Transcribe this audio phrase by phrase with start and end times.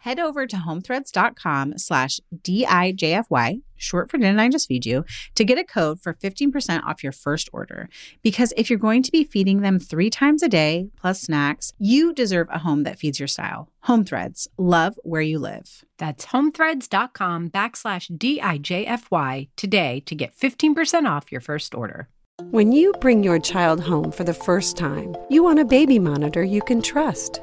[0.00, 5.04] head over to homethreads.com slash D-I-J-F-Y, short for Didn't I Just Feed You,
[5.34, 7.88] to get a code for 15% off your first order.
[8.22, 12.12] Because if you're going to be feeding them three times a day, plus snacks, you
[12.12, 13.68] deserve a home that feeds your style.
[13.84, 15.84] Home Threads, love where you live.
[15.98, 22.08] That's homethreads.com backslash D-I-J-F-Y today to get 15% off your first order.
[22.50, 26.42] When you bring your child home for the first time, you want a baby monitor
[26.42, 27.42] you can trust.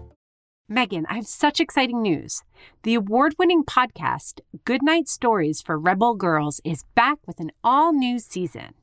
[0.71, 2.43] Megan, I have such exciting news.
[2.83, 8.19] The award winning podcast, Goodnight Stories for Rebel Girls, is back with an all new
[8.19, 8.73] season.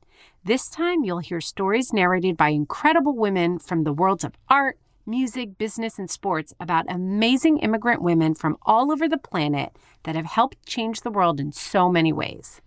[0.43, 5.57] This time, you'll hear stories narrated by incredible women from the worlds of art, music,
[5.57, 10.63] business, and sports about amazing immigrant women from all over the planet that have helped
[10.67, 12.61] change the world in so many ways.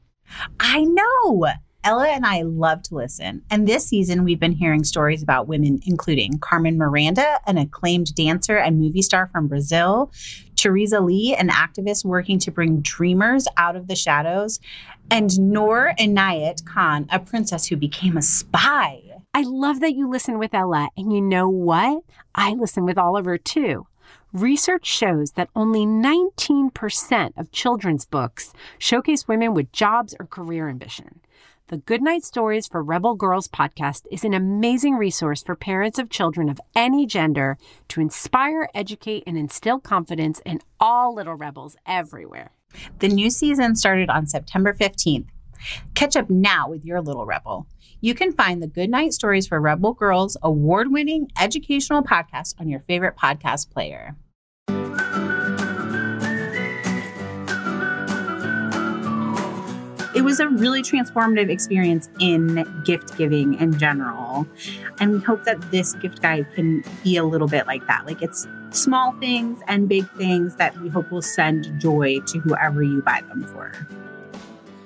[0.58, 1.46] I know.
[1.84, 3.42] Ella and I love to listen.
[3.50, 8.56] And this season, we've been hearing stories about women, including Carmen Miranda, an acclaimed dancer
[8.56, 10.12] and movie star from Brazil,
[10.56, 14.60] Theresa Lee, an activist working to bring dreamers out of the shadows,
[15.10, 19.02] and Noor Inayat Khan, a princess who became a spy.
[19.34, 20.88] I love that you listen with Ella.
[20.96, 22.04] And you know what?
[22.34, 23.86] I listen with Oliver too.
[24.32, 31.20] Research shows that only 19% of children's books showcase women with jobs or career ambition.
[31.68, 36.50] The Goodnight Stories for Rebel Girls podcast is an amazing resource for parents of children
[36.50, 37.56] of any gender
[37.88, 42.50] to inspire, educate, and instill confidence in all little rebels everywhere.
[42.98, 45.28] The new season started on September 15th.
[45.94, 47.66] Catch up now with your little rebel.
[48.00, 52.80] You can find the Goodnight Stories for Rebel Girls award winning educational podcast on your
[52.80, 54.16] favorite podcast player.
[60.22, 64.46] It was a really transformative experience in gift giving in general.
[65.00, 68.06] And we hope that this gift guide can be a little bit like that.
[68.06, 72.84] Like it's small things and big things that we hope will send joy to whoever
[72.84, 73.72] you buy them for.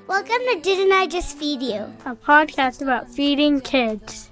[0.09, 1.95] Welcome to Didn't I Just Feed You?
[2.07, 4.31] A podcast about feeding kids.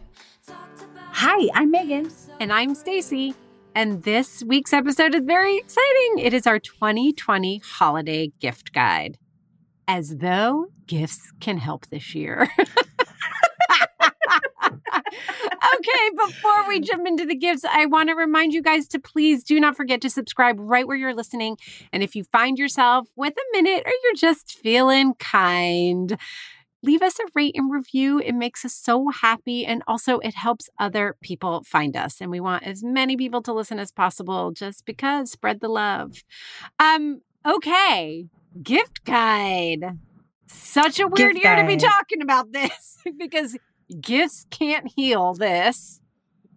[1.11, 2.11] Hi, I'm Megan.
[2.41, 3.35] And I'm Stacy.
[3.75, 6.21] And this week's episode is very exciting.
[6.21, 9.19] It is our 2020 holiday gift guide
[9.89, 12.49] as though gifts can help this year.
[15.77, 19.45] okay, before we jump into the gifts, I want to remind you guys to please
[19.45, 21.57] do not forget to subscribe right where you're listening.
[21.93, 26.19] And if you find yourself with a minute or you're just feeling kind,
[26.83, 28.21] leave us a rate and review.
[28.21, 29.65] It makes us so happy.
[29.65, 32.21] And also, it helps other people find us.
[32.21, 36.23] And we want as many people to listen as possible just because spread the love.
[36.79, 38.29] Um, okay
[38.63, 39.99] gift guide.
[40.47, 43.57] Such a weird year to be talking about this because
[44.01, 46.01] gifts can't heal this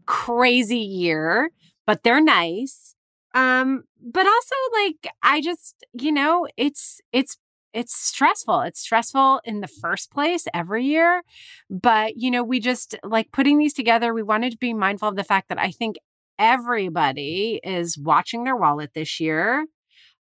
[0.06, 1.50] crazy year,
[1.86, 2.96] but they're nice.
[3.34, 7.38] Um, but also like I just, you know, it's it's
[7.74, 8.62] it's stressful.
[8.62, 11.22] It's stressful in the first place every year.
[11.70, 15.16] But, you know, we just like putting these together, we wanted to be mindful of
[15.16, 15.98] the fact that I think
[16.40, 19.66] everybody is watching their wallet this year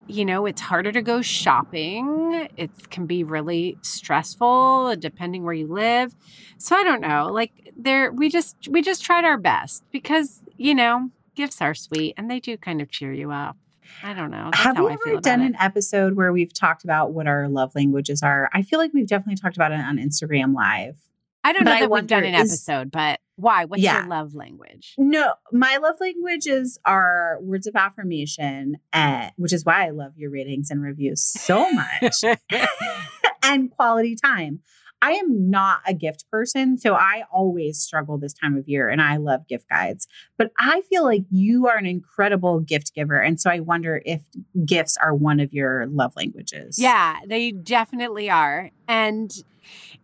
[0.08, 2.48] you know, it's harder to go shopping.
[2.58, 6.16] It can be really stressful depending where you live.
[6.58, 7.30] So I don't know.
[7.32, 12.14] Like there we just we just tried our best because, you know, gifts are sweet
[12.18, 13.58] and they do kind of cheer you up.
[14.04, 14.50] I don't know.
[14.52, 18.24] That's Have we ever done an episode where we've talked about what our love languages
[18.24, 18.50] are?
[18.54, 20.98] I feel like we've definitely talked about it on Instagram Live.
[21.44, 23.66] I don't know that we've done an is, episode, but why?
[23.66, 24.02] What's yeah.
[24.02, 24.94] your love language?
[24.98, 30.30] No, my love languages are words of affirmation, and, which is why I love your
[30.30, 32.24] ratings and reviews so much,
[33.44, 34.60] and quality time.
[35.04, 39.02] I am not a gift person, so I always struggle this time of year and
[39.02, 40.08] I love gift guides.
[40.38, 43.20] But I feel like you are an incredible gift giver.
[43.20, 44.22] And so I wonder if
[44.64, 46.78] gifts are one of your love languages.
[46.78, 48.70] Yeah, they definitely are.
[48.88, 49.32] And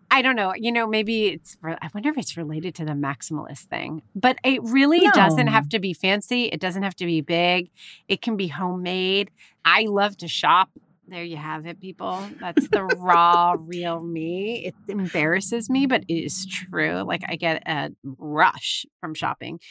[0.10, 0.54] I don't know.
[0.56, 4.62] You know, maybe it's, I wonder if it's related to the maximalist thing, but it
[4.64, 5.12] really No.
[5.12, 6.46] doesn't have to be fancy.
[6.46, 7.70] It doesn't have to be big.
[8.08, 9.32] It can be homemade.
[9.66, 10.70] I love to shop.
[11.10, 12.22] There you have it, people.
[12.42, 14.66] That's the raw, real me.
[14.66, 17.02] It embarrasses me, but it is true.
[17.04, 19.62] Like, I get a rush from shopping.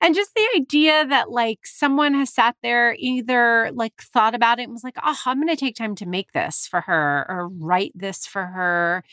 [0.00, 4.64] And just the idea that, like, someone has sat there, either like thought about it
[4.64, 7.48] and was like, oh, I'm going to take time to make this for her or
[7.48, 9.04] write this for her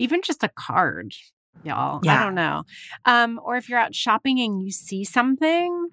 [0.00, 1.14] even just a card,
[1.62, 2.00] y'all.
[2.08, 2.64] I don't know.
[3.04, 5.88] Um, or if you're out shopping and you see something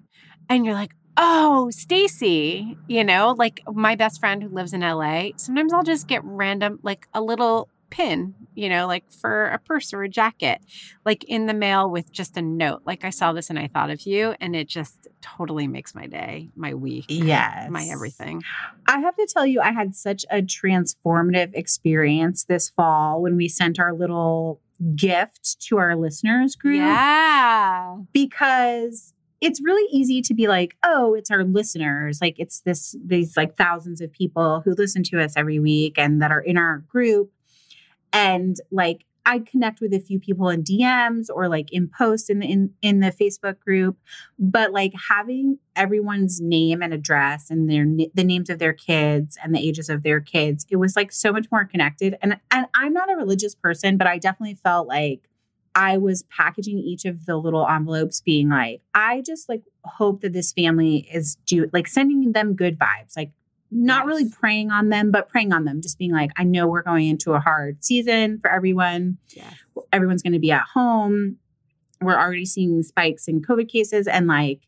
[0.48, 5.30] and you're like, oh, Stacy, you know, like my best friend who lives in LA,
[5.36, 9.92] sometimes I'll just get random, like a little pin, you know, like for a purse
[9.92, 10.60] or a jacket,
[11.04, 12.82] like in the mail with just a note.
[12.84, 16.06] Like I saw this and I thought of you, and it just totally makes my
[16.06, 17.70] day, my week, Yes.
[17.70, 18.42] my everything.
[18.86, 23.48] I have to tell you, I had such a transformative experience this fall when we
[23.48, 24.60] sent our little
[24.94, 27.96] gift to our listeners group Yeah.
[28.12, 32.18] because it's really easy to be like, oh, it's our listeners.
[32.20, 36.20] Like it's this, these like thousands of people who listen to us every week and
[36.22, 37.30] that are in our group.
[38.18, 42.38] And like I connect with a few people in DMs or like in posts in
[42.38, 43.98] the in, in the Facebook group,
[44.38, 49.54] but like having everyone's name and address and their the names of their kids and
[49.54, 52.16] the ages of their kids, it was like so much more connected.
[52.22, 55.28] And and I'm not a religious person, but I definitely felt like
[55.74, 60.32] I was packaging each of the little envelopes, being like, I just like hope that
[60.32, 63.30] this family is do like sending them good vibes, like
[63.70, 64.34] not really Yes.
[64.34, 67.32] praying on them, but praying on them, just being like, I know we're going into
[67.32, 69.18] a hard season for everyone.
[69.36, 69.50] Yeah.
[69.92, 71.36] Everyone's going to be at home.
[72.00, 74.06] We're already seeing spikes in COVID cases.
[74.06, 74.60] And like,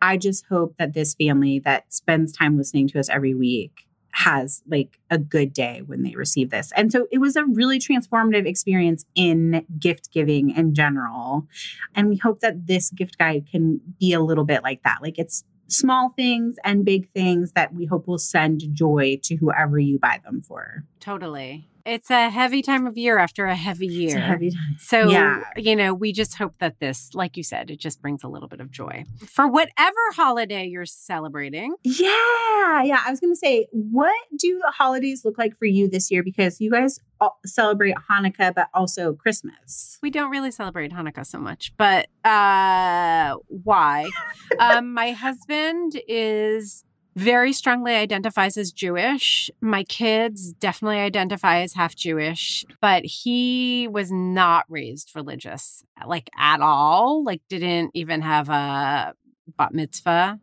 [0.00, 4.62] I just hope that this family that spends time listening to us every week has
[4.66, 6.72] like a good day when they receive this.
[6.74, 11.46] And so it was a really transformative experience in gift giving in general.
[11.94, 14.98] And we hope that this gift guide can be a little bit like that.
[15.02, 19.78] Like it's small things and big things that we hope will send joy to whoever
[19.78, 20.84] you buy them for.
[21.00, 21.68] Totally.
[21.88, 24.18] It's a heavy time of year after a heavy year.
[24.18, 24.52] A heavy.
[24.78, 25.42] So, Yeah.
[25.56, 28.46] you know, we just hope that this, like you said, it just brings a little
[28.46, 31.74] bit of joy for whatever holiday you're celebrating.
[31.84, 33.00] Yeah, yeah.
[33.06, 36.22] I was going to say, what do the holidays look like for you this year?
[36.22, 39.98] Because you guys all celebrate Hanukkah, but also Christmas.
[40.02, 44.10] We don't really celebrate Hanukkah so much, but uh, why?
[44.58, 46.84] um, my husband is
[47.18, 49.50] very strongly identifies as Jewish.
[49.60, 56.60] My kids definitely identify as half Jewish, but he was not raised religious, like at
[56.60, 57.24] all.
[57.24, 59.14] Like, didn't even have a
[59.56, 60.38] bat mitzvah.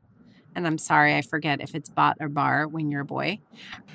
[0.56, 3.40] And I'm sorry, I forget if it's bat or bar when you're a boy.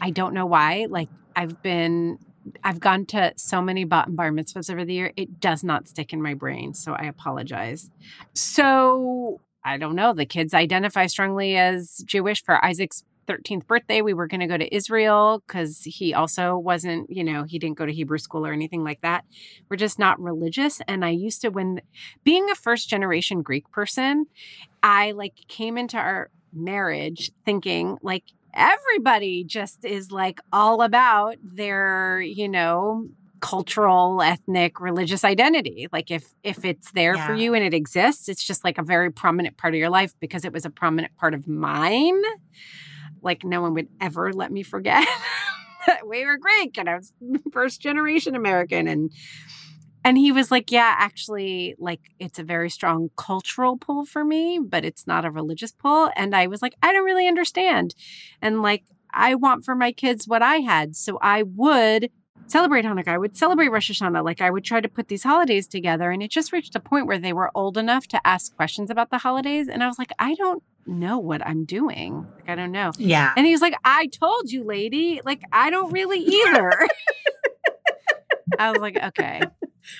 [0.00, 0.86] I don't know why.
[0.88, 2.18] Like, I've been
[2.64, 5.12] I've gone to so many bat and bar mitzvahs over the year.
[5.16, 6.72] It does not stick in my brain.
[6.72, 7.90] So I apologize.
[8.32, 10.14] So I don't know.
[10.14, 14.02] The kids identify strongly as Jewish for Isaac's 13th birthday.
[14.02, 17.78] We were going to go to Israel because he also wasn't, you know, he didn't
[17.78, 19.24] go to Hebrew school or anything like that.
[19.68, 20.80] We're just not religious.
[20.88, 21.80] And I used to, when
[22.24, 24.26] being a first generation Greek person,
[24.82, 32.20] I like came into our marriage thinking like, everybody just is like all about their,
[32.20, 33.06] you know,
[33.40, 35.88] cultural, ethnic, religious identity.
[35.92, 39.10] Like if if it's there for you and it exists, it's just like a very
[39.10, 42.20] prominent part of your life because it was a prominent part of mine.
[43.22, 45.06] Like no one would ever let me forget
[45.86, 47.12] that we were Greek and I was
[47.52, 49.10] first generation American and
[50.02, 54.58] and he was like, Yeah, actually, like it's a very strong cultural pull for me,
[54.58, 56.10] but it's not a religious pull.
[56.16, 57.94] And I was like, I don't really understand.
[58.40, 60.96] And like, I want for my kids what I had.
[60.96, 62.10] So I would
[62.50, 63.08] celebrate Hanukkah.
[63.08, 64.24] I would celebrate Rosh Hashanah.
[64.24, 66.10] Like, I would try to put these holidays together.
[66.10, 69.10] And it just reached a point where they were old enough to ask questions about
[69.10, 69.68] the holidays.
[69.68, 72.26] And I was like, I don't know what I'm doing.
[72.36, 72.92] Like, I don't know.
[72.98, 73.32] Yeah.
[73.36, 75.20] And he was like, I told you, lady.
[75.24, 76.72] Like, I don't really either.
[78.58, 79.42] I was like, okay.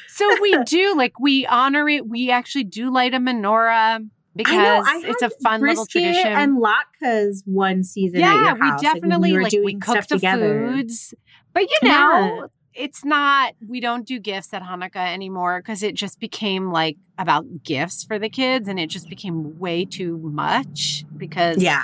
[0.08, 2.08] So we do, like, we honor it.
[2.08, 4.54] We actually do light a menorah because
[4.86, 6.26] I I it's a fun little tradition.
[6.26, 8.20] And latkes one season.
[8.20, 10.68] yeah, we house, like, when definitely were like, we cook the together.
[10.68, 11.14] foods.
[11.52, 11.90] But you Yeah.
[11.90, 16.96] know, it's not we don't do gifts at Hanukkah anymore because it just became like
[17.18, 21.82] about gifts for the kids and it just became way too much because Yeah.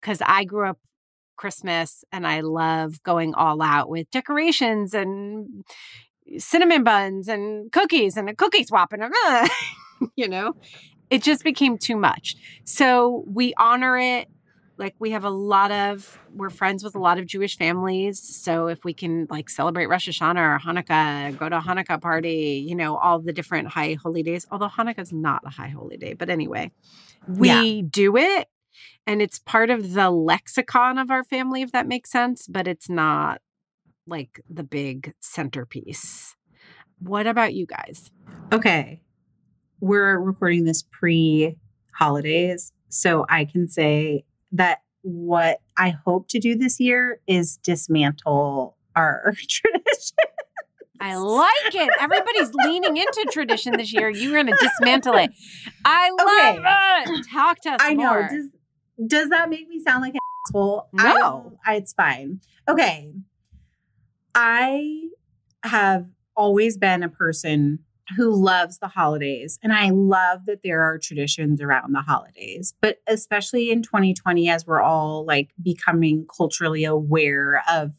[0.00, 0.78] because I grew up
[1.36, 5.64] Christmas and I love going all out with decorations and
[6.38, 9.48] cinnamon buns and cookies and a cookie swap and a,
[10.16, 10.54] you know,
[11.10, 12.36] it just became too much.
[12.64, 14.28] So we honor it
[14.78, 18.18] Like we have a lot of we're friends with a lot of Jewish families.
[18.20, 22.64] So if we can like celebrate Rosh Hashanah or Hanukkah, go to a Hanukkah party,
[22.66, 24.46] you know, all the different high holy days.
[24.50, 26.72] Although Hanukkah is not a high holy day, but anyway,
[27.28, 27.82] we Yeah.
[27.88, 28.48] do it
[29.06, 32.88] and it's part of the lexicon of our family, if that makes sense, but it's
[32.88, 33.40] not
[34.06, 36.34] like the big centerpiece.
[36.98, 38.10] What about you guys?
[38.52, 39.02] Okay.
[39.80, 41.56] We're recording this pre
[41.94, 42.72] holidays.
[42.88, 49.32] So I can say that what I hope to do this year is dismantle our
[49.48, 50.16] tradition.
[51.00, 51.90] I like it.
[51.98, 54.08] Everybody's leaning into tradition this year.
[54.08, 55.32] You're going to dismantle it.
[55.84, 56.10] I
[57.06, 57.26] love it.
[57.28, 58.12] Talk to us I know.
[58.12, 58.28] more.
[58.30, 58.46] Does,
[59.08, 60.88] does that make me sound like an asshole?
[60.92, 61.58] No.
[61.66, 62.40] I, it's fine.
[62.68, 63.12] Okay.
[64.32, 65.08] I
[65.64, 66.06] have
[66.36, 67.80] always been a person
[68.16, 72.74] who loves the holidays and I love that there are traditions around the holidays.
[72.80, 77.92] But especially in 2020 as we're all like becoming culturally aware of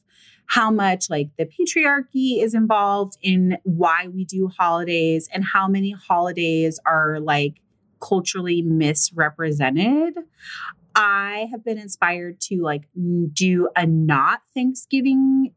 [0.48, 5.92] how much like the patriarchy is involved in why we do holidays and how many
[5.92, 7.62] holidays are like
[8.02, 10.16] culturally misrepresented.
[10.96, 12.84] I have been inspired to like
[13.34, 15.54] do a not Thanksgiving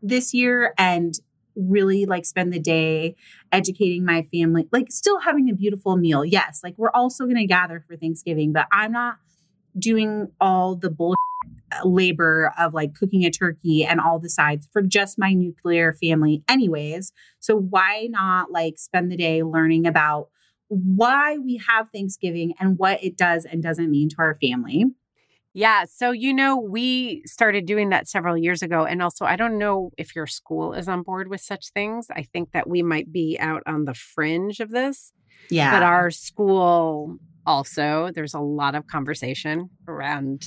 [0.00, 1.14] this year and
[1.56, 3.16] really like spend the day
[3.52, 6.24] educating my family, like still having a beautiful meal.
[6.24, 9.16] Yes, like we're also going to gather for Thanksgiving, but I'm not
[9.78, 11.14] doing all the bull
[11.84, 16.42] labor of like cooking a turkey and all the sides for just my nuclear family
[16.48, 17.12] anyways.
[17.40, 20.28] So why not like spend the day learning about
[20.68, 24.86] why we have Thanksgiving and what it does and doesn't mean to our family?
[25.56, 25.84] Yeah.
[25.84, 28.84] So, you know, we started doing that several years ago.
[28.84, 32.08] And also, I don't know if your school is on board with such things.
[32.10, 35.12] I think that we might be out on the fringe of this.
[35.50, 35.70] Yeah.
[35.70, 40.44] But our school also, there's a lot of conversation around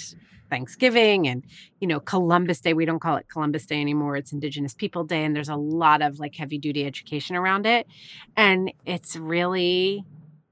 [0.49, 1.45] Thanksgiving and,
[1.79, 2.73] you know, Columbus Day.
[2.73, 4.17] We don't call it Columbus Day anymore.
[4.17, 5.23] It's Indigenous People Day.
[5.23, 7.87] And there's a lot of like heavy duty education around it.
[8.35, 10.03] And it's really,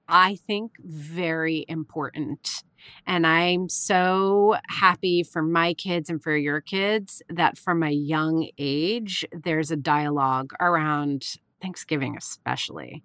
[0.08, 2.64] I think, very important.
[3.08, 8.48] And I'm so happy for my kids and for your kids that from a young
[8.60, 11.24] age, there's a dialogue around
[11.62, 13.04] Thanksgiving, especially.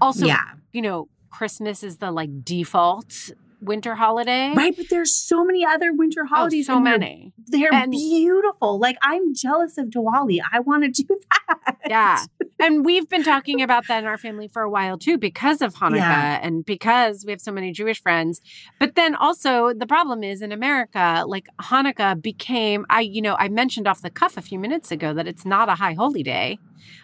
[0.00, 0.42] Also, yeah.
[0.72, 4.52] you know, Christmas is the like default winter holiday.
[4.54, 4.76] Right.
[4.76, 6.68] But there's so many other winter holidays.
[6.68, 6.74] Oh, holidays.
[6.74, 7.32] so and they're- many.
[7.48, 8.78] They're, And- beautiful.
[8.78, 10.38] Like I'm jealous of Diwali.
[10.52, 11.78] I want to do that.
[11.88, 12.24] Yeah.
[12.58, 15.74] And we've been talking about that in our family for a while too, because of
[15.74, 16.40] Hanukkah Yeah.
[16.42, 18.40] and because we have so many Jewish friends.
[18.80, 23.48] But then also the problem is in America, like Hanukkah became, I, you know, I
[23.48, 26.58] mentioned off the cuff a few minutes ago that it's not a high holy day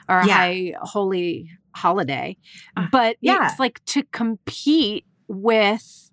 [0.09, 0.37] or a Yeah.
[0.37, 2.37] high holy holiday,
[2.76, 3.47] Uh, but yeah.
[3.50, 6.11] it's like to compete with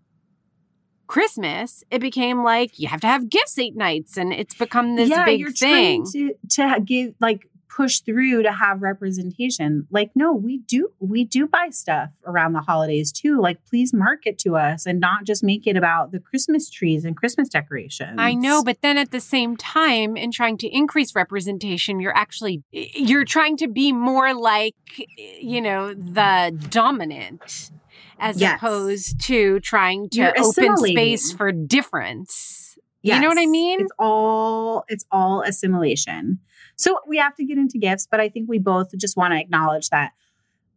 [1.07, 5.09] Christmas, it became like you have to have gifts eight nights, and it's become this
[5.09, 6.05] yeah, big you're thing.
[6.05, 9.87] trying to to give like push through to have representation.
[9.91, 13.39] Like, no, we do we do buy stuff around the holidays too.
[13.39, 17.15] Like, please market to us and not just make it about the Christmas trees and
[17.15, 18.15] Christmas decorations.
[18.17, 22.63] I know, but then at the same time, in trying to increase representation, you're actually
[22.71, 24.75] you're trying to be more like
[25.17, 27.71] you know the dominant,
[28.19, 28.57] as Yes.
[28.57, 32.77] opposed to trying to You're open space for difference.
[33.01, 33.79] You know what I mean?
[33.81, 36.39] It's all it's all assimilation.
[36.79, 39.39] So we have to get into gifts, but I think we both just want to
[39.39, 40.13] acknowledge that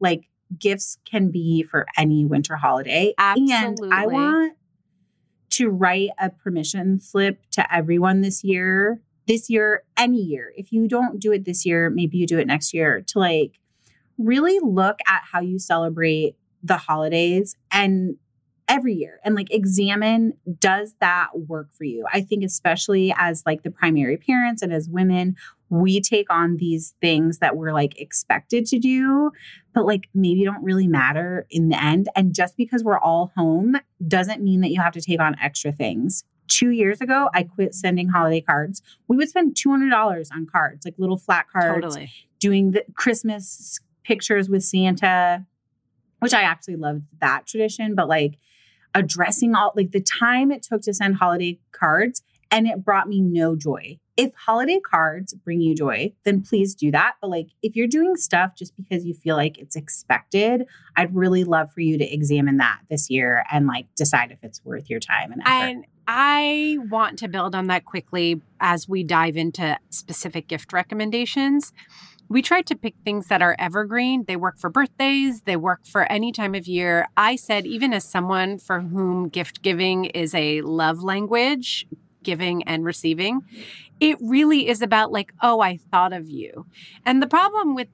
[0.01, 0.29] like
[0.59, 3.15] gifts can be for any winter holiday.
[3.17, 3.85] Absolutely.
[3.85, 4.57] And I want
[5.51, 9.01] to write a permission slip to everyone this year.
[9.29, 10.53] This year, any year.
[10.57, 13.61] If you don't do it this year, maybe you do it next year to like
[14.19, 18.17] really look at how you celebrate the holidays and
[18.69, 22.07] every year and like examine does that work for you?
[22.13, 25.37] I think especially as like the primary parents and as women
[25.69, 29.31] we take on these things that we're like expected to do
[29.75, 32.09] but like maybe don't really matter in the end.
[32.15, 33.77] And just because we're all home
[34.07, 36.25] doesn't mean that you have to take on extra things.
[36.49, 38.83] Two years ago i quit sending holiday cards.
[39.09, 42.11] We would spend $200 on cards like little flat cards Totally.
[42.39, 45.47] doing the Christmas pictures with Santa,
[46.19, 48.39] which I actually loved that tradition, but like
[48.95, 53.21] addressing all like the time it took to send holiday cards and it brought me
[53.21, 53.99] no joy.
[54.17, 57.15] If holiday cards bring you joy, then please do that.
[57.21, 61.45] But like if you're doing stuff just because you feel like it's expected, I'd really
[61.45, 65.01] love for you to examine that this year and like decide if it's worth your
[65.01, 65.51] time and effort.
[65.51, 71.73] And I want to build on that quickly as we dive into specific gift recommendations.
[72.33, 74.25] We tried to pick things that are evergreen.
[74.27, 77.07] They work for birthdays, they work for any time of year.
[77.15, 81.87] I said, even as someone for whom gift giving is a love language,
[82.23, 83.43] giving and receiving,
[84.01, 86.65] it really is about like, oh, I thought of you.
[87.05, 87.89] And the problem with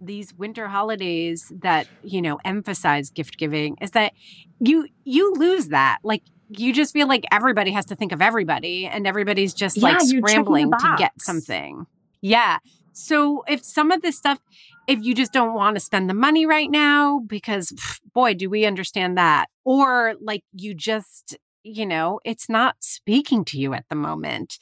[0.00, 4.12] these winter holidays that you know emphasize gift giving is that
[4.58, 8.86] you you lose that like you just feel like everybody has to think of everybody
[8.86, 11.86] and everybody's just Yeah, like you're checking the scrambling to get something
[12.20, 12.58] yeah
[12.94, 14.38] so if some of this stuff
[14.86, 18.48] if you just don't want to spend the money right now because pff, boy do
[18.48, 23.84] we understand that or like you just you know it's not speaking to you at
[23.88, 24.58] the moment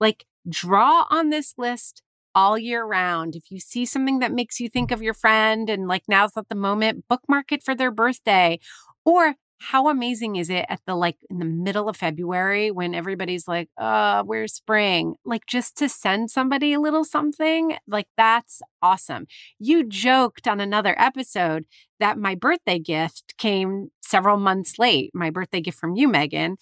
[0.00, 2.02] like draw on this list
[2.36, 3.34] all year round.
[3.34, 6.48] If you see something that makes you think of your friend and like now's not
[6.50, 8.60] the moment, bookmark it for their birthday.
[9.04, 13.48] Or how amazing is it at the like in the middle of February when everybody's
[13.48, 15.14] like, uh, where's spring?
[15.24, 19.26] Like just to send somebody a little something, like that's awesome.
[19.58, 21.64] You joked on another episode
[22.00, 25.10] that my birthday gift came several months late.
[25.14, 26.56] My birthday gift from you, Megan.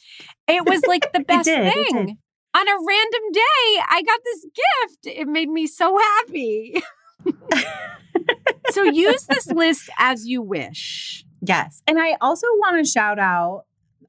[0.47, 2.19] It was like the best did, thing
[2.55, 5.19] on a random day, I got this gift.
[5.19, 6.83] It made me so happy.
[8.71, 11.24] so use this list as you wish.
[11.47, 11.83] Yes.
[11.87, 13.65] And I also want to shout out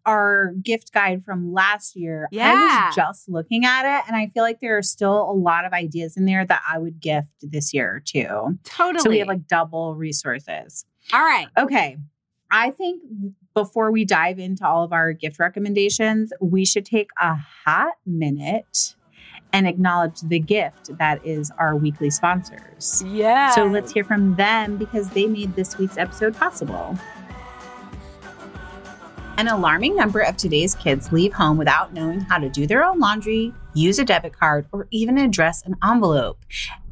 [0.06, 2.28] our gift guide from last year.
[2.32, 2.52] Yeah.
[2.52, 5.66] I was just looking at it and I feel like there are still a lot
[5.66, 8.60] of ideas in there that I would gift this year too.
[8.64, 9.00] Totally.
[9.02, 10.86] So we have like double resources.
[11.12, 11.48] all right.
[11.58, 11.98] Okay.
[12.52, 13.02] I think
[13.56, 18.96] before we dive into all of our gift recommendations, we should take a hot minute
[19.52, 23.04] and acknowledge the gift that is our weekly sponsors.
[23.08, 23.52] Yeah.
[23.52, 26.98] So let's hear from them because they made this week's episode possible.
[29.38, 33.00] An alarming number of today's kids leave home without knowing how to do their own
[33.00, 36.40] laundry, use a debit card, or even address an envelope.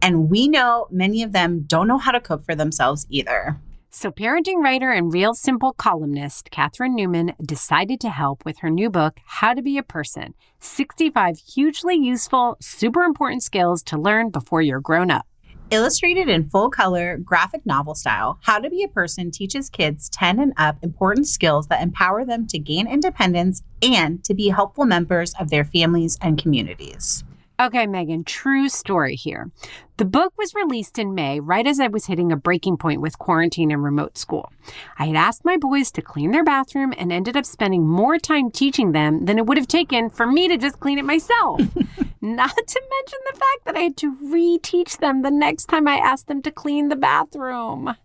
[0.01, 3.61] And we know many of them don't know how to cook for themselves either.
[3.91, 8.89] So, parenting writer and real simple columnist Catherine Newman decided to help with her new
[8.89, 14.61] book, How to Be a Person 65 Hugely Useful, Super Important Skills to Learn Before
[14.61, 15.25] You're Grown Up.
[15.71, 20.39] Illustrated in full color graphic novel style, How to Be a Person teaches kids 10
[20.39, 25.33] and up important skills that empower them to gain independence and to be helpful members
[25.39, 27.23] of their families and communities.
[27.59, 29.51] Okay, Megan, true story here.
[29.97, 33.19] The book was released in May, right as I was hitting a breaking point with
[33.19, 34.51] quarantine and remote school.
[34.97, 38.49] I had asked my boys to clean their bathroom and ended up spending more time
[38.49, 41.61] teaching them than it would have taken for me to just clean it myself.
[42.21, 45.97] Not to mention the fact that I had to reteach them the next time I
[45.97, 47.95] asked them to clean the bathroom.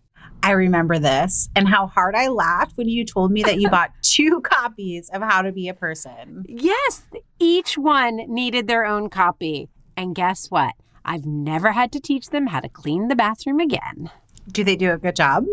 [0.41, 3.91] I remember this and how hard I laughed when you told me that you bought
[4.01, 6.45] two copies of How to Be a Person.
[6.47, 7.03] Yes,
[7.39, 9.69] each one needed their own copy.
[9.97, 10.75] And guess what?
[11.03, 14.09] I've never had to teach them how to clean the bathroom again.
[14.51, 15.45] Do they do a good job?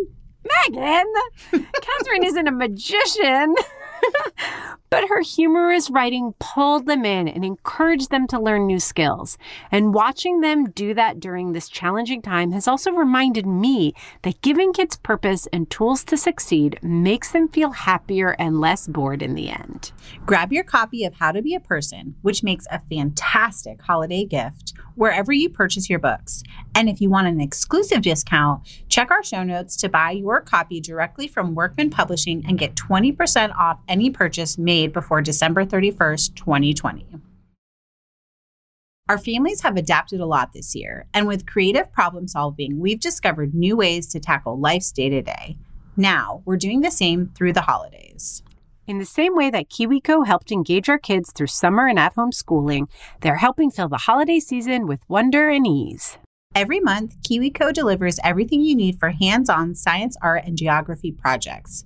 [0.69, 1.13] Megan,
[1.51, 3.55] Catherine isn't a magician.
[4.91, 9.37] but her humorous writing pulled them in and encouraged them to learn new skills.
[9.71, 14.73] And watching them do that during this challenging time has also reminded me that giving
[14.73, 19.51] kids purpose and tools to succeed makes them feel happier and less bored in the
[19.51, 19.93] end.
[20.25, 24.75] Grab your copy of How to Be a Person, which makes a fantastic holiday gift
[24.97, 26.43] wherever you purchase your books.
[26.75, 30.81] And if you want an exclusive discount, check our show notes to buy your copy
[30.81, 37.07] directly from Workman Publishing and get 20% off any purchase made before December 31st, 2020.
[39.09, 43.55] Our families have adapted a lot this year, and with creative problem solving, we've discovered
[43.55, 45.59] new ways to tackle life's day to day.
[45.97, 48.43] Now, we're doing the same through the holidays.
[48.87, 52.31] In the same way that KiwiCo helped engage our kids through summer and at home
[52.31, 52.87] schooling,
[53.21, 56.19] they're helping fill the holiday season with wonder and ease.
[56.55, 61.85] Every month, KiwiCo delivers everything you need for hands on science, art, and geography projects.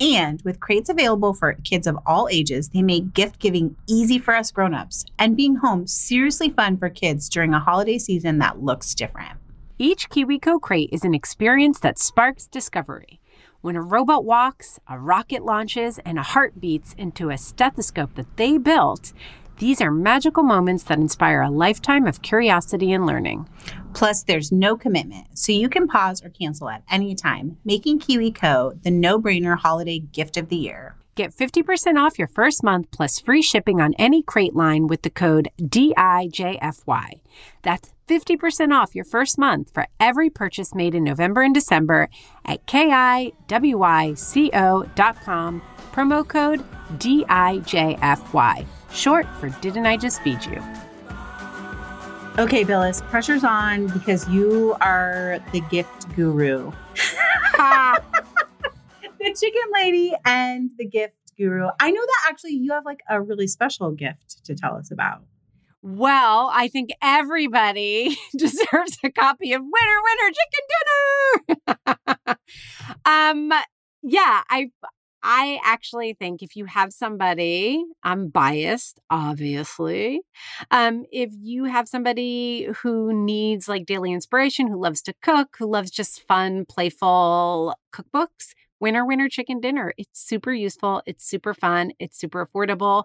[0.00, 4.34] And with crates available for kids of all ages, they make gift giving easy for
[4.34, 8.96] us grown-ups and being home seriously fun for kids during a holiday season that looks
[8.96, 9.38] different.
[9.78, 13.20] Each KiwiCo crate is an experience that sparks discovery.
[13.62, 18.36] When a robot walks, a rocket launches, and a heart beats into a stethoscope that
[18.36, 19.12] they built,
[19.58, 23.48] these are magical moments that inspire a lifetime of curiosity and learning.
[23.94, 28.82] Plus, there's no commitment, so you can pause or cancel at any time, making KiwiCo
[28.82, 30.96] the no-brainer holiday gift of the year.
[31.14, 35.10] Get 50% off your first month plus free shipping on any crate line with the
[35.10, 37.20] code DIJFY.
[37.62, 42.10] That's 50% off your first month for every purchase made in November and December
[42.44, 43.32] at KIWICO.com,
[45.92, 46.62] promo code
[46.98, 50.62] DIJFY, short for Didn't I Just Feed You?
[52.38, 56.70] Okay, Billis, pressure's on because you are the gift guru.
[59.24, 61.68] The chicken lady and the gift guru.
[61.78, 65.22] I know that actually you have like a really special gift to tell us about.
[65.82, 70.32] Well, I think everybody deserves a copy of Winner Winner
[71.56, 71.76] Chicken
[72.26, 72.38] Dinner.
[73.04, 73.52] um,
[74.02, 74.70] yeah, I
[75.24, 80.22] I actually think if you have somebody, I'm biased, obviously.
[80.70, 85.66] Um, if you have somebody who needs like daily inspiration, who loves to cook, who
[85.66, 89.94] loves just fun, playful cookbooks, Winner Winner Chicken Dinner.
[89.96, 91.02] It's super useful.
[91.06, 91.92] It's super fun.
[92.00, 93.04] It's super affordable.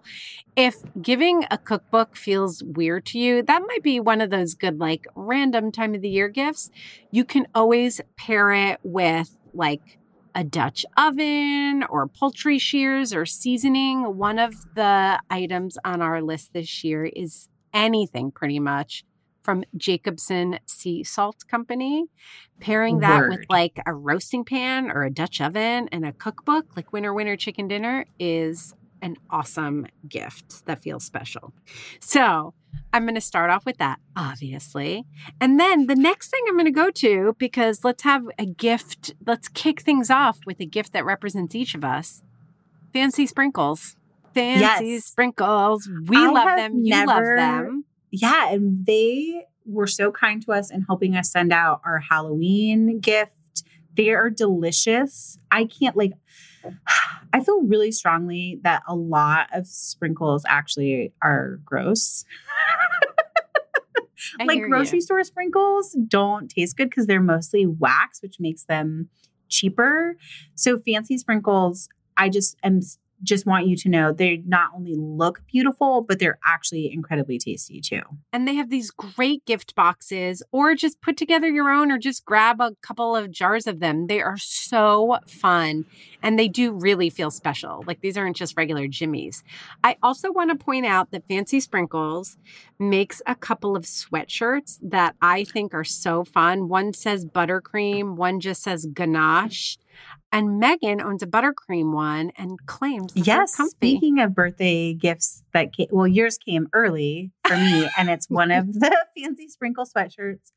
[0.56, 4.80] If giving a cookbook feels weird to you, that might be one of those good,
[4.80, 6.70] like random time of the year gifts.
[7.12, 9.98] You can always pair it with like
[10.34, 14.16] a Dutch oven or poultry shears or seasoning.
[14.16, 19.04] One of the items on our list this year is anything pretty much
[19.48, 22.04] from Jacobsen Sea Salt Company.
[22.60, 26.92] Pairing that with like a roasting pan or a Dutch oven and a cookbook, like
[26.92, 31.54] Winner Winner Chicken Dinner, is an awesome gift that feels special.
[31.98, 32.52] So
[32.92, 35.06] I'm going to start off with that, obviously.
[35.40, 39.14] And then the next thing I'm going to go to, because let's have a gift,
[39.26, 42.22] let's kick things off with a gift that represents each of us
[42.92, 43.96] fancy sprinkles.
[44.34, 45.04] Fancy Yes.
[45.06, 45.88] sprinkles.
[46.06, 46.84] We I love them.
[46.84, 47.84] You love them.
[48.10, 53.00] Yeah, and they were so kind to us in helping us send out our Halloween
[53.00, 53.32] gift.
[53.96, 55.38] They are delicious.
[55.50, 56.12] I can't like
[57.32, 62.24] I feel really strongly that a lot of sprinkles actually are gross.
[64.38, 64.70] Like hear you.
[64.72, 69.08] grocery store sprinkles don't taste good because they're mostly wax, which makes them
[69.48, 70.16] cheaper.
[70.54, 72.80] So fancy sprinkles, I just am
[73.22, 77.80] just want you to know they not only look beautiful, but they're actually incredibly tasty
[77.80, 78.02] too.
[78.32, 82.24] And they have these great gift boxes, or just put together your own, or just
[82.24, 84.06] grab a couple of jars of them.
[84.06, 85.84] They are so fun
[86.22, 87.84] and they do really feel special.
[87.86, 89.42] Like these aren't just regular jimmies.
[89.84, 92.36] I also want to point out that Fancy Sprinkles
[92.78, 96.68] makes a couple of sweatshirts that I think are so fun.
[96.68, 99.78] One says buttercream, one just says ganache.
[100.30, 103.54] And Megan owns a buttercream one and claims Yes.
[103.54, 108.50] Speaking of birthday gifts that came, well, yours came early for me, and it's one
[108.50, 110.52] of the fancy sprinkle sweatshirts.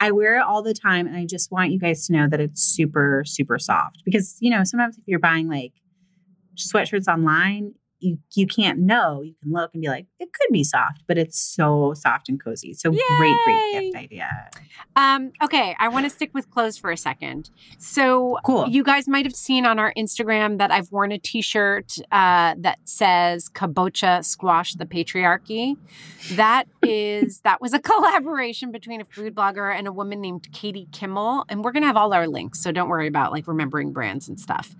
[0.00, 2.38] I wear it all the time, and I just want you guys to know that
[2.38, 5.72] it's super, super soft because you know sometimes if you're buying like
[6.56, 9.22] sweatshirts online, you you can't know.
[9.22, 12.42] You can look and be like, it could be soft, but it's so soft and
[12.42, 12.72] cozy.
[12.74, 14.50] So great, great gift idea.
[14.96, 17.50] Um, okay, I want to stick with clothes for a second.
[17.78, 18.68] So Cool.
[18.68, 22.78] you guys might have seen on our Instagram that I've worn a t-shirt uh, that
[22.84, 25.76] says Kabocha Squash the Patriarchy.
[26.32, 30.88] That is that was a collaboration between a food blogger and a woman named Katie
[30.92, 31.44] Kimmel.
[31.48, 34.38] And we're gonna have all our links, so don't worry about like remembering brands and
[34.38, 34.74] stuff.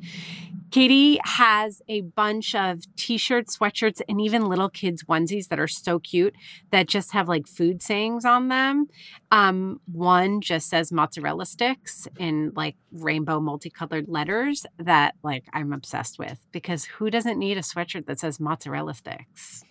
[0.71, 5.99] Katie has a bunch of t-shirts, sweatshirts, and even little kids onesies that are so
[5.99, 6.35] cute
[6.71, 8.87] that just have like food sayings on them.
[9.31, 16.19] Um, one just says mozzarella sticks in like rainbow multicolored letters that like I'm obsessed
[16.19, 19.65] with because who doesn't need a sweatshirt that says mozzarella sticks?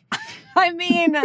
[0.57, 1.15] I mean,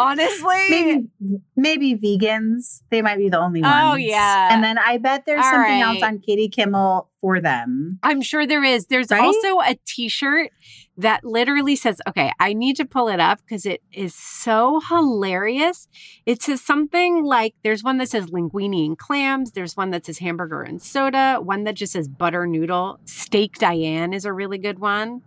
[0.00, 1.08] honestly, Maybe
[1.56, 2.82] maybe vegans.
[2.90, 3.74] They might be the only ones.
[3.76, 4.48] Oh, yeah.
[4.52, 7.98] And then I bet there's All something else on Katie Kimmel for them.
[8.02, 8.86] I'm sure there is.
[8.86, 9.22] There's Right?
[9.22, 10.50] also a t-shirt
[10.96, 15.88] that literally says, okay, I need to pull it up because it is so hilarious.
[16.26, 20.18] It says something like there's one that says linguine and clams, there's one that says
[20.18, 22.98] hamburger and soda, one that just says butter noodle.
[23.04, 25.22] Steak Diane is a really good one.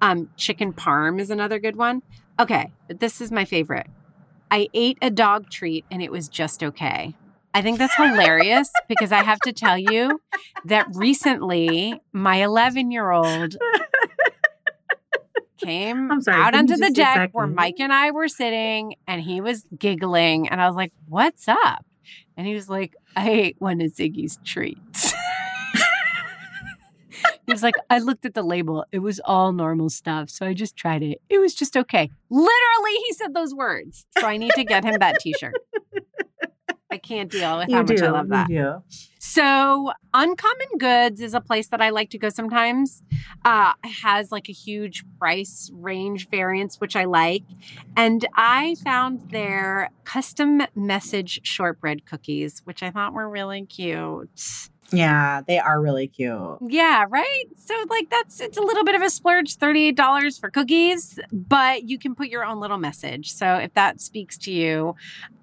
[0.00, 2.02] Um, chicken parm is another good one.
[2.38, 3.86] Okay, but this is my favorite.
[4.50, 7.14] I ate a dog treat and it was just okay.
[7.54, 10.20] I think that's hilarious because I have to tell you
[10.64, 13.56] that recently my 11 year old
[15.58, 17.46] came sorry, out onto the deck where.
[17.46, 20.48] Mike and I were sitting and he was giggling.
[20.48, 21.86] And I was like, What's up?
[22.36, 25.14] And he was like, I ate one of Ziggy's treats.
[27.46, 28.84] he was like, I looked at the label.
[28.92, 30.30] It was all normal stuff.
[30.30, 31.20] So I just tried it.
[31.28, 32.10] It was just okay.
[32.30, 34.06] Literally, he said those words.
[34.18, 35.54] So I need to get him that t shirt.
[36.90, 38.02] I can't deal with You how much.
[38.02, 38.48] I love that.
[38.48, 38.82] You do.
[39.18, 43.02] So, Uncommon Goods is a place that I like to go sometimes.
[43.44, 47.42] Uh, it has like a huge price range variance, which I like.
[47.96, 54.70] And I found their custom message shortbread cookies, which I thought were really cute.
[54.90, 56.58] Yeah, they are really cute.
[56.68, 57.44] Yeah, right?
[57.56, 61.98] So like that's it's a little bit of a splurge, $38 for cookies, but you
[61.98, 63.32] can put your own little message.
[63.32, 64.94] So if that speaks to you,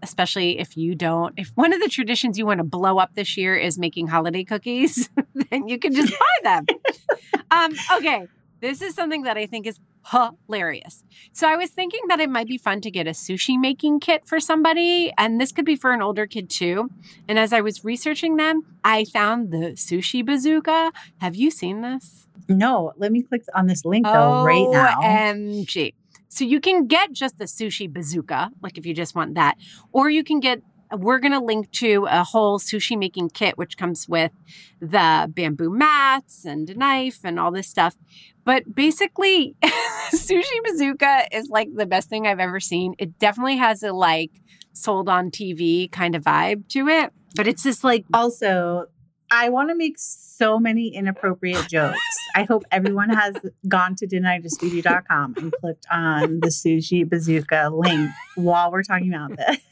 [0.01, 3.37] especially if you don't if one of the traditions you want to blow up this
[3.37, 5.09] year is making holiday cookies,
[5.49, 6.65] then you can just buy them.
[7.51, 8.27] um okay,
[8.61, 11.03] this is something that I think is hilarious.
[11.33, 14.25] So I was thinking that it might be fun to get a sushi making kit
[14.25, 16.89] for somebody, and this could be for an older kid too.
[17.27, 20.91] And as I was researching them, I found the sushi bazooka.
[21.19, 22.27] Have you seen this?
[22.47, 24.99] No, let me click on this link though right oh, now.
[25.01, 25.93] OMG.
[26.29, 29.57] So you can get just the sushi bazooka, like if you just want that,
[29.91, 30.61] or you can get
[30.97, 34.31] we're going to link to a whole sushi making kit, which comes with
[34.79, 37.95] the bamboo mats and a knife and all this stuff.
[38.43, 39.55] But basically,
[40.17, 42.95] sushi bazooka is like the best thing I've ever seen.
[42.99, 44.31] It definitely has a like
[44.73, 48.85] sold on TV kind of vibe to it, but it's just like Also,
[49.31, 51.99] I want to make so many inappropriate jokes.
[52.35, 53.35] I hope everyone has
[53.67, 59.57] gone to didn'tijustbeauty.com and clicked on the sushi bazooka link while we're talking about this.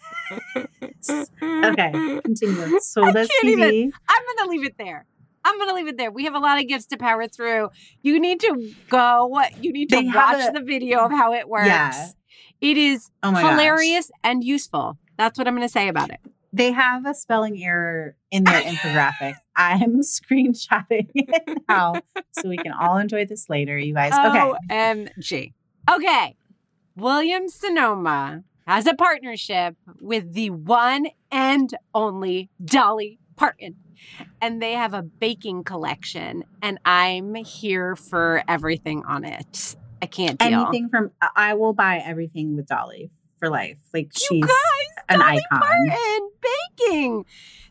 [1.41, 1.91] Okay,
[2.23, 2.80] continue.
[2.82, 3.28] So I TV.
[3.43, 5.06] even- I'm going to leave it there.
[5.45, 6.12] I'm going to leave it there.
[6.12, 7.69] We have a lot of gifts to power through.
[8.02, 9.39] You need to go.
[9.62, 11.67] You need to They have watch a- the video of how it works.
[11.67, 12.08] Yeah.
[12.62, 13.52] It is Oh my gosh.
[13.52, 14.97] hilarious and useful.
[15.17, 16.19] That's what I'm going to say about it.
[16.52, 19.36] They have a spelling error in their infographic.
[19.56, 24.13] I'm screenshotting it now so we can all enjoy this later, you guys.
[24.13, 24.54] Okay.
[24.71, 25.54] OMG.
[25.89, 26.36] Okay.
[26.95, 33.75] Williams Sonoma has a partnership with the one and only Dolly Parton.
[34.41, 39.75] And they have a baking collection, and I'm here for everything on it.
[40.01, 40.62] I can't deal.
[40.62, 43.77] Anything from I will buy everything with Dolly for life.
[43.93, 45.59] Like You she's guys, an Dolly icon.
[45.62, 46.29] Parton
[46.77, 47.25] baking.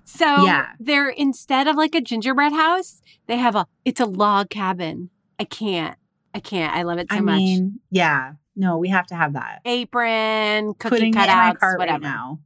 [0.04, 0.68] So Yeah.
[0.80, 5.10] they're instead of like a gingerbread house, they have a it's a log cabin.
[5.38, 5.96] I can't.
[6.34, 6.74] I can't.
[6.74, 7.36] I love it so I much.
[7.36, 8.32] mean, yeah.
[8.56, 9.60] No, we have to have that.
[9.64, 11.94] Apron, cookie Putting it in my cutouts, cart whatever.
[11.94, 12.40] right now.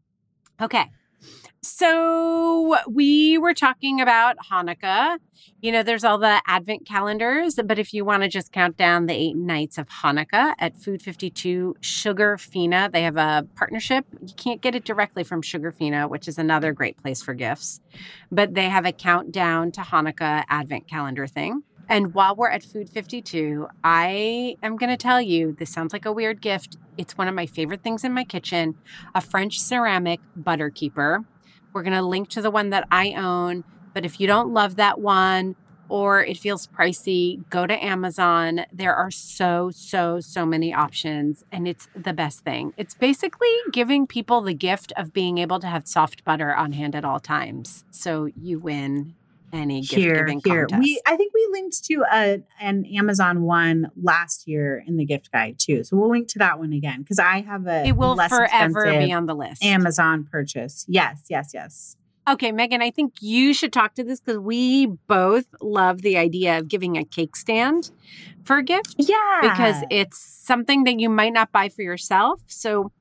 [0.60, 0.84] Okay.
[1.64, 5.18] So we were talking about Hanukkah.
[5.60, 9.06] You know, there's all the advent calendars, but if you want to just count down
[9.06, 14.06] the eight nights of Hanukkah at Food 52 Sugarfina, they have a partnership.
[14.20, 17.80] You can't get it directly from Sugarfina, which is another great place for gifts,
[18.32, 21.62] but they have a countdown to Hanukkah advent calendar thing.
[21.88, 26.06] And while we're at Food 52, I am going to tell you this sounds like
[26.06, 26.76] a weird gift.
[26.98, 28.74] It's one of my favorite things in my kitchen
[29.14, 31.24] a French ceramic butter keeper.
[31.72, 33.64] We're going to link to the one that I own.
[33.94, 35.56] But if you don't love that one
[35.88, 38.64] or it feels pricey, go to Amazon.
[38.72, 42.72] There are so, so, so many options, and it's the best thing.
[42.78, 46.94] It's basically giving people the gift of being able to have soft butter on hand
[46.94, 47.84] at all times.
[47.90, 49.16] So you win
[49.52, 50.66] any gift Here, here.
[50.66, 50.80] contest.
[50.80, 55.30] We I think we linked to a an Amazon one last year in the gift
[55.32, 55.84] guide too.
[55.84, 58.84] So we'll link to that one again because I have a it will less forever
[58.98, 59.62] be on the list.
[59.64, 60.84] Amazon purchase.
[60.88, 61.96] Yes, yes, yes.
[62.28, 66.56] Okay, Megan, I think you should talk to this because we both love the idea
[66.58, 67.90] of giving a cake stand
[68.44, 69.40] for a gift Yeah.
[69.42, 72.40] because it's something that you might not buy for yourself.
[72.46, 72.92] So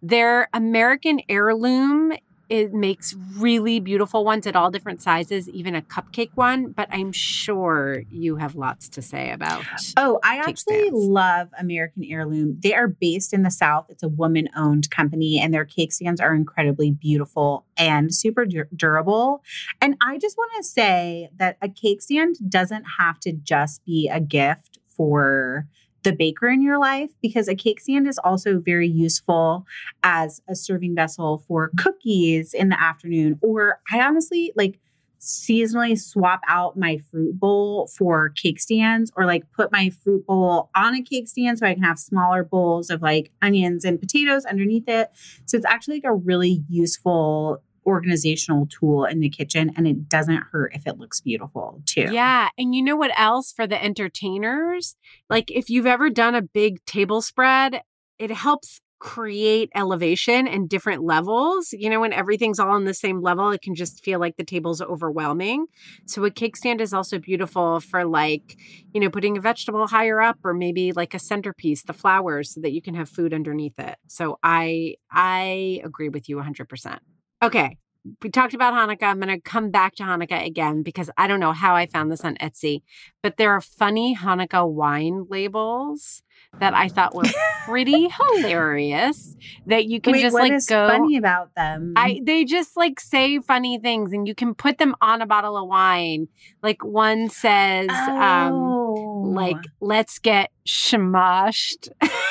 [0.00, 2.12] their American heirloom
[2.50, 6.72] it makes really beautiful ones at all different sizes, even a cupcake one.
[6.72, 9.64] But I'm sure you have lots to say about.
[9.96, 10.98] Oh, I actually stands.
[10.98, 12.58] love American Heirloom.
[12.60, 13.86] They are based in the South.
[13.88, 18.68] It's a woman owned company, and their cake stands are incredibly beautiful and super dur-
[18.74, 19.44] durable.
[19.80, 24.10] And I just want to say that a cake stand doesn't have to just be
[24.12, 25.68] a gift for
[26.02, 29.66] the baker in your life because a cake stand is also very useful
[30.02, 33.38] as a serving vessel for cookies in the afternoon.
[33.42, 34.78] Or I honestly like
[35.20, 40.70] seasonally swap out my fruit bowl for cake stands or like put my fruit bowl
[40.74, 44.46] on a cake stand so I can have smaller bowls of like onions and potatoes
[44.46, 45.10] underneath it.
[45.44, 50.42] So it's actually like a really useful organizational tool in the kitchen and it doesn't
[50.52, 52.08] hurt if it looks beautiful too.
[52.10, 52.48] Yeah.
[52.58, 54.96] And you know what else for the entertainers?
[55.28, 57.82] Like if you've ever done a big table spread,
[58.18, 61.72] it helps create elevation and different levels.
[61.72, 64.44] You know, when everything's all on the same level, it can just feel like the
[64.44, 65.66] table's overwhelming.
[66.06, 68.56] So a cake stand is also beautiful for like,
[68.92, 72.60] you know, putting a vegetable higher up or maybe like a centerpiece, the flowers, so
[72.60, 73.96] that you can have food underneath it.
[74.06, 76.98] So I I agree with you 100%.
[77.42, 77.76] Okay.
[78.22, 79.04] we talked about Hanukkah.
[79.04, 82.10] I'm going to come back to Hanukkah again because I don't know how I found
[82.10, 82.82] this on Etsy,
[83.22, 86.22] but there are funny Hanukkah wine labels
[86.58, 87.24] that I thought were
[87.66, 88.08] pretty
[88.40, 91.94] hilarious that you can Wait, just what like is go funny about them?
[91.96, 95.56] I they just like say funny things and you can put them on a bottle
[95.56, 96.28] of wine.
[96.62, 99.22] Like one says um Oh.
[99.34, 101.88] like let's get shamashed.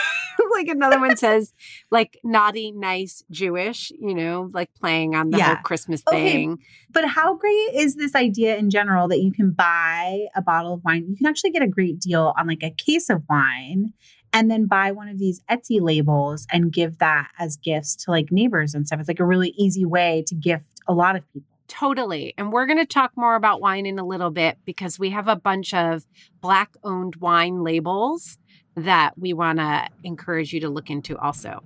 [0.60, 1.54] like another one says
[1.90, 5.56] like naughty nice Jewish, you know, like playing on the Yeah.
[5.56, 6.60] whole Christmas Okay, thing.
[6.92, 10.84] But how great is this idea in general that you can buy a bottle of
[10.84, 11.06] wine?
[11.10, 13.94] You can actually get a great deal on like a case of wine
[14.34, 18.32] and then buy one of these Etsy labels and give that as gifts to like
[18.32, 19.00] neighbors and stuff.
[19.00, 21.48] It's like a really easy way to gift a lot of people.
[21.68, 22.34] Totally.
[22.38, 25.28] And we're going to talk more about wine in a little bit because we have
[25.28, 26.04] a bunch of
[26.42, 28.38] black owned wine labels
[28.86, 31.64] that we want to encourage you to look into also.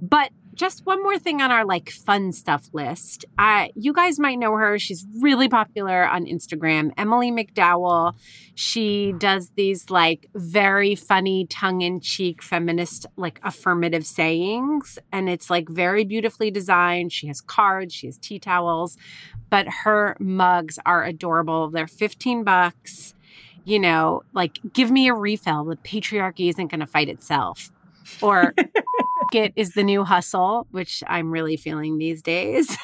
[0.00, 3.24] But just one more thing on our like fun stuff list.
[3.38, 4.78] Uh, you guys might know her.
[4.78, 8.14] She's really popular on Instagram, Emily McDowell.
[8.54, 14.98] She does these like very funny tongue in cheek feminist, like affirmative sayings.
[15.10, 17.10] And it's like very beautifully designed.
[17.10, 18.98] She has cards, she has tea towels,
[19.48, 21.70] but her mugs are adorable.
[21.70, 23.14] They're 15 bucks.
[23.70, 25.64] You know, like give me a refill.
[25.64, 27.70] The patriarchy isn't going to fight itself.
[28.20, 28.52] Or
[29.32, 32.76] it is the new hustle, which I'm really feeling these days.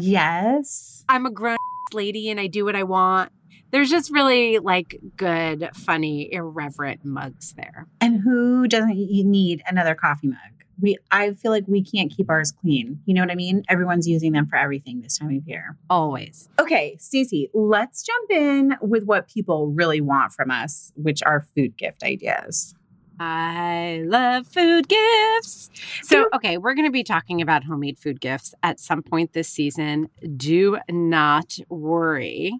[0.00, 1.04] Yes.
[1.10, 1.58] I'm a grown
[1.92, 3.30] lady and I do what I want.
[3.70, 7.86] There's just really like good, funny, irreverent mugs there.
[8.00, 10.57] And who doesn't need another coffee mug?
[10.80, 13.00] We I feel like we can't keep ours clean.
[13.06, 13.64] You know what I mean?
[13.68, 15.76] Everyone's using them for everything this time of year.
[15.90, 16.48] Always.
[16.60, 21.76] Okay, Stacey, let's jump in with what people really want from us, which are food
[21.76, 22.74] gift ideas.
[23.20, 25.70] I love food gifts.
[26.02, 29.48] So, okay, we're going to be talking about homemade food gifts at some point this
[29.48, 30.08] season.
[30.36, 32.52] Do not worry.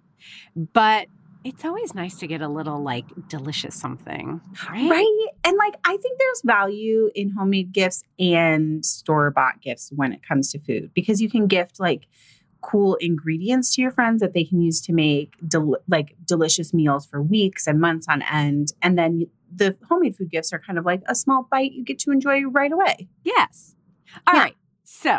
[0.56, 1.06] But
[1.44, 4.90] it's always nice to get a little like delicious something, right?
[4.90, 5.26] Right?
[5.44, 10.50] And like I think there's value in homemade gifts and store-bought gifts when it comes
[10.52, 12.06] to food because you can gift like
[12.60, 17.06] cool ingredients to your friends that they can use to make del- like delicious meals
[17.06, 20.84] for weeks and months on end and then the homemade food gifts are kind of
[20.84, 23.08] like a small bite you get to enjoy right away.
[23.24, 23.74] Yes.
[24.26, 24.52] All right.
[24.52, 24.54] Yeah.
[24.84, 25.18] So,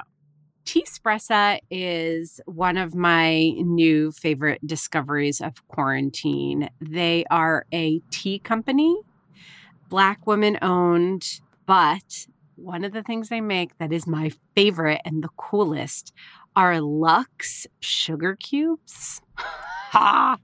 [0.69, 6.69] Teaspressa is one of my new favorite discoveries of quarantine.
[6.79, 8.95] They are a tea company,
[9.89, 15.23] black woman owned, but one of the things they make that is my favorite and
[15.23, 16.13] the coolest
[16.55, 19.21] are Lux sugar cubes.
[19.37, 20.37] ha!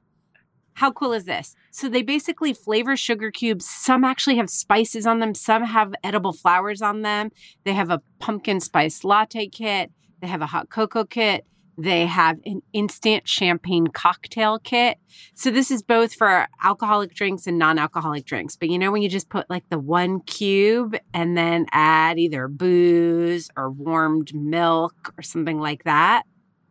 [0.73, 1.55] How cool is this?
[1.69, 3.69] So they basically flavor sugar cubes.
[3.69, 7.29] Some actually have spices on them, some have edible flowers on them.
[7.63, 11.45] They have a pumpkin spice latte kit, they have a hot cocoa kit,
[11.77, 14.97] they have an instant champagne cocktail kit.
[15.33, 18.55] So this is both for alcoholic drinks and non-alcoholic drinks.
[18.55, 22.47] But you know when you just put like the one cube and then add either
[22.47, 26.23] booze or warmed milk or something like that?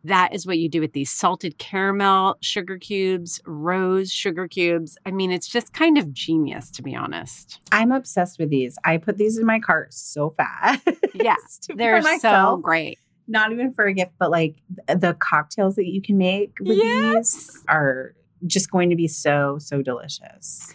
[0.05, 4.99] That is what you do with these salted caramel sugar cubes, rose sugar cubes.
[5.03, 7.59] I mean, it's just kind of genius, to be honest.
[7.71, 8.77] I'm obsessed with these.
[8.85, 10.87] I put these in my cart so fast.
[11.15, 11.35] Yeah,
[11.75, 12.99] They're so great.
[13.27, 14.55] Not even for a gift, but like
[14.87, 18.13] the cocktails that you can make with these are
[18.45, 20.73] just going to be so, so delicious.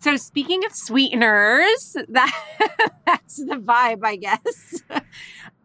[0.00, 4.82] So, speaking of sweeteners, that, that's the vibe, I guess.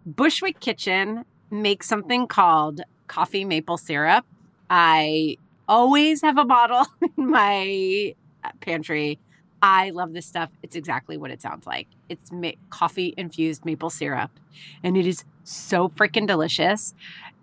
[0.05, 4.25] Bushwick Kitchen makes something called coffee maple syrup.
[4.69, 5.35] I
[5.67, 6.85] always have a bottle
[7.17, 9.19] in my uh, pantry.
[9.61, 10.49] I love this stuff.
[10.63, 11.87] It's exactly what it sounds like.
[12.07, 14.31] It's ma- coffee infused maple syrup,
[14.83, 16.93] and it is so freaking delicious.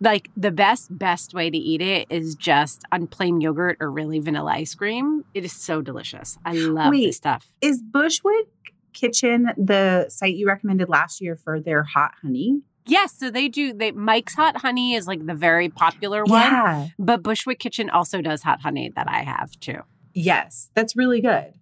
[0.00, 4.18] Like the best, best way to eat it is just on plain yogurt or really
[4.18, 5.24] vanilla ice cream.
[5.34, 6.38] It is so delicious.
[6.44, 7.06] I love Wait.
[7.06, 7.46] this stuff.
[7.60, 8.46] Is Bushwick
[8.92, 12.62] Kitchen the site you recommended last year for their hot honey?
[12.88, 13.72] Yes, so they do.
[13.72, 16.86] They Mike's Hot Honey is like the very popular one, Yeah.
[16.98, 19.78] but Bushwick Kitchen also does hot honey that I have too.
[20.14, 21.52] Yes, that's really good.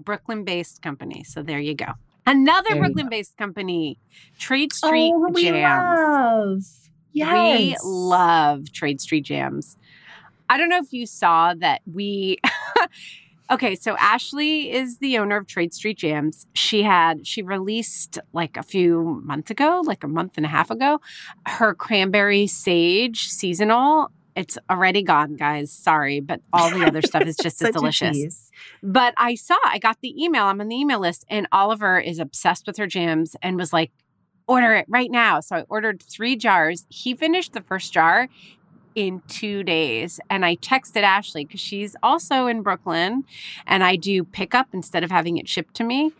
[0.00, 1.24] Brooklyn based company.
[1.24, 1.92] So there you go.
[2.26, 3.98] Another There Brooklyn based company,
[4.38, 5.98] Trade Street oh, we Jams.
[5.98, 6.62] love.
[7.12, 7.58] Yes.
[7.84, 9.76] We love Trade Street Jams.
[10.48, 12.38] I don't know if you saw that we
[13.50, 16.46] Okay, so Ashley is the owner of Trade Street Jams.
[16.54, 20.70] She had she released like a few months ago, like a month and a half
[20.70, 21.00] ago,
[21.46, 24.10] her cranberry sage seasonal.
[24.36, 25.70] It's already gone, guys.
[25.70, 28.50] Sorry, but all the other stuff is just as delicious.
[28.82, 30.44] But I saw, I got the email.
[30.44, 33.92] I'm on the email list, and Oliver is obsessed with her jams and was like,
[34.46, 35.40] order it right now.
[35.40, 36.86] So I ordered three jars.
[36.88, 38.28] He finished the first jar
[38.94, 40.20] in two days.
[40.30, 43.24] And I texted Ashley because she's also in Brooklyn
[43.66, 46.12] and I do pickup instead of having it shipped to me.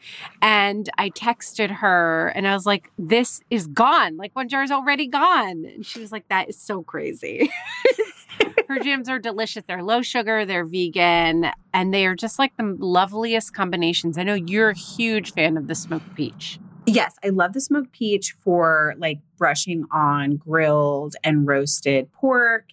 [0.42, 4.16] And I texted her and I was like, this is gone.
[4.16, 5.64] Like one jar is already gone.
[5.64, 7.50] And she was like, that is so crazy.
[8.68, 9.64] her jams are delicious.
[9.66, 14.18] They're low sugar, they're vegan, and they are just like the loveliest combinations.
[14.18, 16.58] I know you're a huge fan of the smoked peach.
[16.86, 22.66] Yes, I love the smoked peach for like brushing on grilled and roasted pork.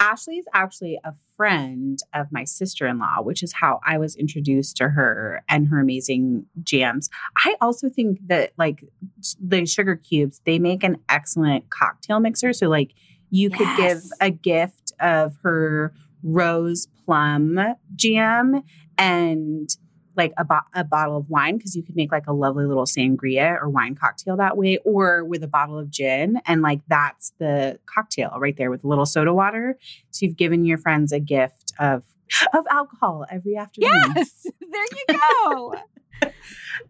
[0.00, 4.16] Ashley is actually a friend of my sister in law, which is how I was
[4.16, 7.10] introduced to her and her amazing jams.
[7.44, 8.84] I also think that, like,
[9.40, 12.52] the sugar cubes, they make an excellent cocktail mixer.
[12.52, 12.94] So, like,
[13.30, 15.92] you could give a gift of her
[16.22, 17.58] rose plum
[17.94, 18.62] jam
[18.96, 19.68] and
[20.18, 22.84] like a, bo- a bottle of wine because you could make like a lovely little
[22.84, 27.32] sangria or wine cocktail that way or with a bottle of gin and like that's
[27.38, 29.78] the cocktail right there with a little soda water
[30.10, 32.02] so you've given your friends a gift of
[32.54, 35.74] of alcohol every afternoon Yes, there you go.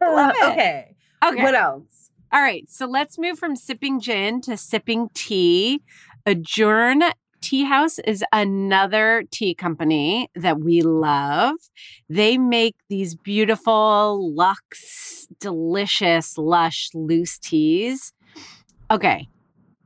[0.00, 0.42] Uh, love it.
[0.50, 1.42] okay Okay.
[1.42, 5.82] what else All right, so let's move from sipping gin to sipping tea.
[6.26, 7.02] Adjourn
[7.40, 11.54] Tea House is another tea company that we love.
[12.08, 18.12] They make these beautiful, luxe, delicious, lush, loose teas.
[18.90, 19.28] Okay,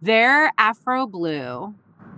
[0.01, 1.75] their Afro Blue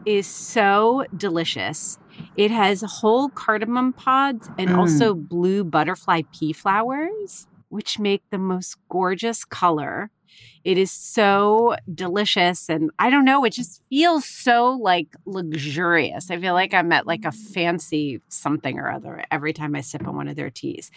[0.07, 1.99] is so delicious.
[2.37, 4.79] It has whole cardamom pods and Mm.
[4.79, 10.11] also blue butterfly pea flowers, which make the most gorgeous color.
[10.65, 12.69] It is so delicious.
[12.69, 16.31] And I don't know, it just feels so like luxurious.
[16.31, 17.53] I feel like I'm at like a mm.
[17.53, 20.91] fancy something or other every time I sip on one of their teas.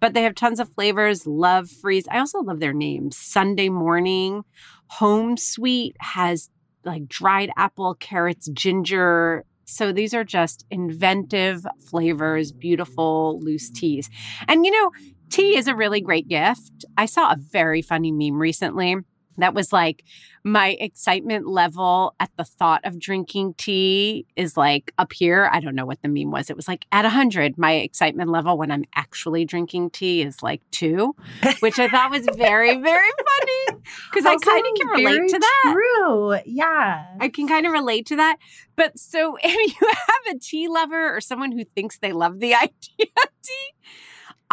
[0.00, 1.26] But they have tons of flavors.
[1.26, 2.06] Love freeze.
[2.10, 3.16] I also love their names.
[3.16, 4.44] Sunday morning,
[4.88, 6.50] home sweet has
[6.84, 9.44] like dried apple, carrots, ginger.
[9.64, 14.10] So these are just inventive flavors, beautiful loose teas.
[14.46, 14.90] And you know,
[15.30, 16.84] tea is a really great gift.
[16.96, 18.96] I saw a very funny meme recently
[19.38, 20.04] that was like
[20.44, 25.48] my excitement level at the thought of drinking tea is like up here.
[25.50, 26.50] I don't know what the meme was.
[26.50, 27.56] It was like at 100.
[27.56, 31.16] My excitement level when I'm actually drinking tea is like two,
[31.60, 33.80] which I thought was very, very funny
[34.12, 35.72] because I kind of can relate to that.
[35.72, 38.36] true yeah I can kind of relate to that.
[38.76, 42.54] But so if you have a tea lover or someone who thinks they love the
[42.54, 43.72] idea of tea,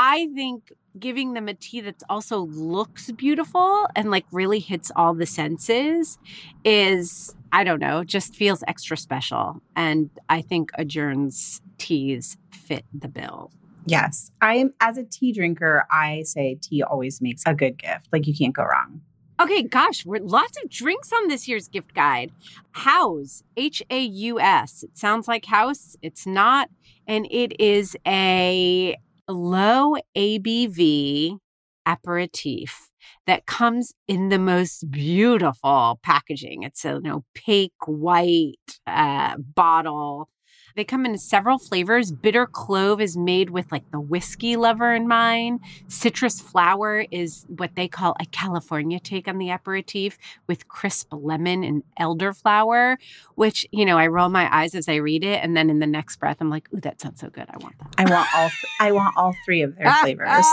[0.04, 5.14] I think giving them a tea that's also looks beautiful and like really hits all
[5.14, 6.18] the senses
[6.66, 9.62] is I don't know, just feels extra special.
[9.76, 13.52] And I think Adjourn's teas fit the bill.
[13.88, 18.28] yes i'm as a tea drinker i say tea always makes a good gift like
[18.28, 19.02] you can't go wrong
[19.44, 22.32] Okay, gosh, we're lots of drinks on this year's gift guide.
[22.76, 24.84] Haus, H A U S.
[24.84, 25.98] It sounds like house.
[26.04, 26.70] It's not.
[27.08, 28.96] And it is a
[29.32, 31.38] low ABV
[31.86, 32.90] aperitif
[33.28, 36.64] that comes in the most beautiful packaging.
[36.64, 40.30] It's a you know, opaque white uh, bottle.
[40.76, 42.12] They come in several flavors.
[42.12, 45.60] Bitter clove is made with like the whiskey lover in mind.
[45.88, 50.18] Citrus flower is what they call a California take on the aperitif
[50.48, 52.98] with crisp lemon and elderflower,
[53.36, 55.44] which, you know, I roll my eyes as I read it.
[55.44, 57.46] And then in the next breath, I'm like, ooh, that sounds so good.
[57.50, 57.94] I want that.
[57.98, 58.50] i want all
[58.80, 60.46] i want all three of their flavors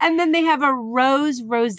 [0.00, 1.76] and then they have a rose rose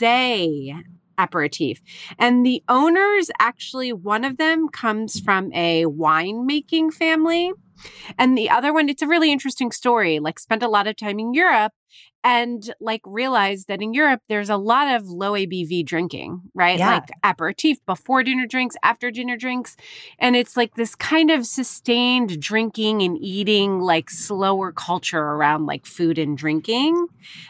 [1.17, 1.81] aperitif.
[2.17, 7.51] And the owners actually, one of them comes from a winemaking family.
[8.17, 10.19] And the other one, it's a really interesting story.
[10.19, 11.73] Like, spent a lot of time in Europe
[12.23, 16.79] and like realized that in Europe, there's a lot of low ABV drinking, right?
[16.79, 16.95] Yeah.
[16.95, 19.77] Like aperitif before dinner drinks, after dinner drinks.
[20.17, 25.85] And it's like this kind of sustained drinking and eating, like slower culture around like
[25.85, 27.07] food and drinking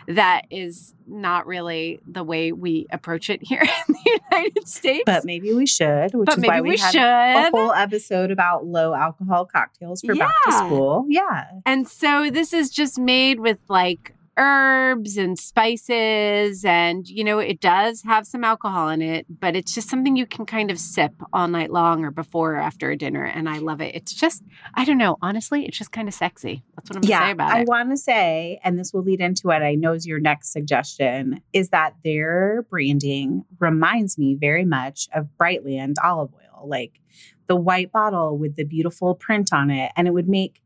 [0.10, 5.04] that is not really the way we approach it here in the United States.
[5.06, 8.32] but maybe we should which But is why maybe we, we had a whole episode
[8.32, 13.40] about low alcohol cocktails for back to school yeah And so this is just made
[13.40, 19.26] with like herbs and spices and you know it does have some alcohol in it
[19.30, 22.58] but it's just something you can kind of sip all night long or before or
[22.58, 23.94] after a dinner and I love it.
[23.96, 26.64] It's just I don't know, honestly, it's just kind of sexy.
[26.76, 27.68] That's what I'm yeah, gonna say about I it.
[27.68, 31.42] want to say, and this will lead into what I know is your next suggestion,
[31.54, 37.00] is that their branding reminds me very much of Brightland olive oil, like
[37.48, 39.92] the white bottle with the beautiful print on it.
[39.96, 40.62] And it would make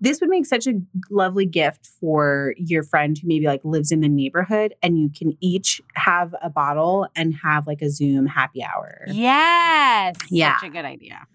[0.00, 0.72] this would make such a
[1.10, 5.36] lovely gift for your friend who maybe like lives in the neighborhood and you can
[5.40, 9.02] each have a bottle and have like a Zoom happy hour.
[9.08, 10.16] Yes.
[10.30, 10.58] Yeah.
[10.58, 11.26] Such a good idea.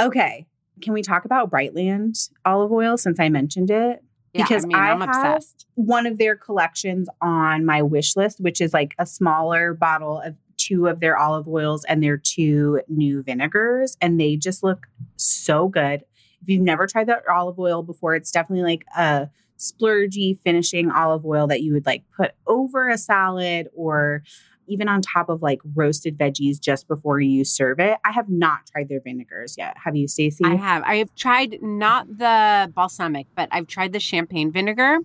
[0.00, 0.46] Okay.
[0.82, 4.02] Can we talk about Brightland olive oil since I mentioned it?
[4.34, 5.66] Yeah, Because I mean, I I'm have- obsessed.
[5.74, 10.36] One of their collections on my wish list, which is like a smaller bottle of
[10.58, 13.96] two of their olive oils and their two new vinegars.
[14.00, 14.86] And they just look
[15.16, 16.04] so good.
[16.42, 19.28] If you've never tried that olive oil before, it's definitely like a
[19.58, 24.22] splurgy finishing olive oil that you would like put over a salad or
[24.68, 27.98] even on top of like roasted veggies just before you serve it.
[28.04, 29.76] I have not tried their vinegars yet.
[29.82, 30.44] Have you, Stacey?
[30.44, 30.82] I have.
[30.84, 34.98] I have tried not the balsamic, but I've tried the champagne vinegar.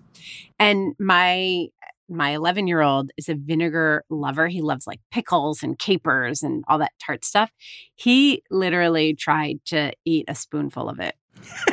[0.58, 1.68] And my
[2.06, 4.46] my 11 year old is a vinegar lover.
[4.48, 7.50] He loves like pickles and capers and all that tart stuff.
[7.94, 11.14] He literally tried to eat a spoonful of it.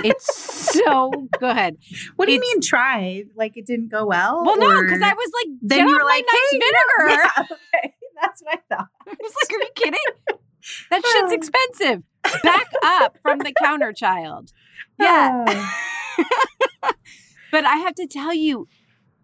[0.04, 1.78] It's so good.
[2.16, 3.30] What do you mean tried?
[3.36, 4.44] Like it didn't go well?
[4.46, 6.60] Well, no, because I was like, then get you were my like, nice hey,
[7.08, 7.22] vinegar.
[7.22, 7.96] Yeah, okay.
[8.22, 8.88] That's what I thought.
[9.08, 10.40] I was like, are you kidding?
[10.90, 12.04] That shit's expensive.
[12.44, 14.52] Back up from the counter, child.
[15.00, 15.46] Yeah.
[15.48, 16.92] Oh.
[17.52, 18.68] but I have to tell you,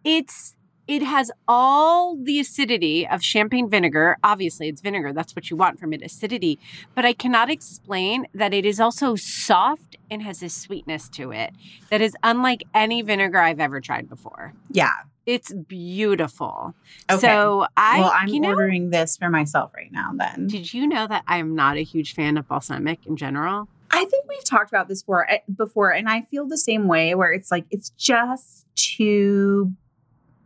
[0.04, 0.56] it's
[0.88, 4.18] it has all the acidity of champagne vinegar.
[4.24, 5.14] Obviously, it's vinegar.
[5.14, 6.60] That's what you want from it, acidity.
[6.96, 11.54] But I cannot explain that it is also soft and has a sweetness to it
[11.90, 14.54] that is unlike any vinegar I've ever tried before.
[14.72, 14.92] yeah.
[15.26, 16.74] It's beautiful.
[17.12, 17.20] Okay.
[17.20, 20.12] So I, well, I'm you know, ordering this for myself right now.
[20.16, 23.68] Then did you know that I am not a huge fan of balsamic in general?
[23.92, 27.14] I think we've talked about this before, eh, before, and I feel the same way.
[27.14, 29.74] Where it's like it's just too,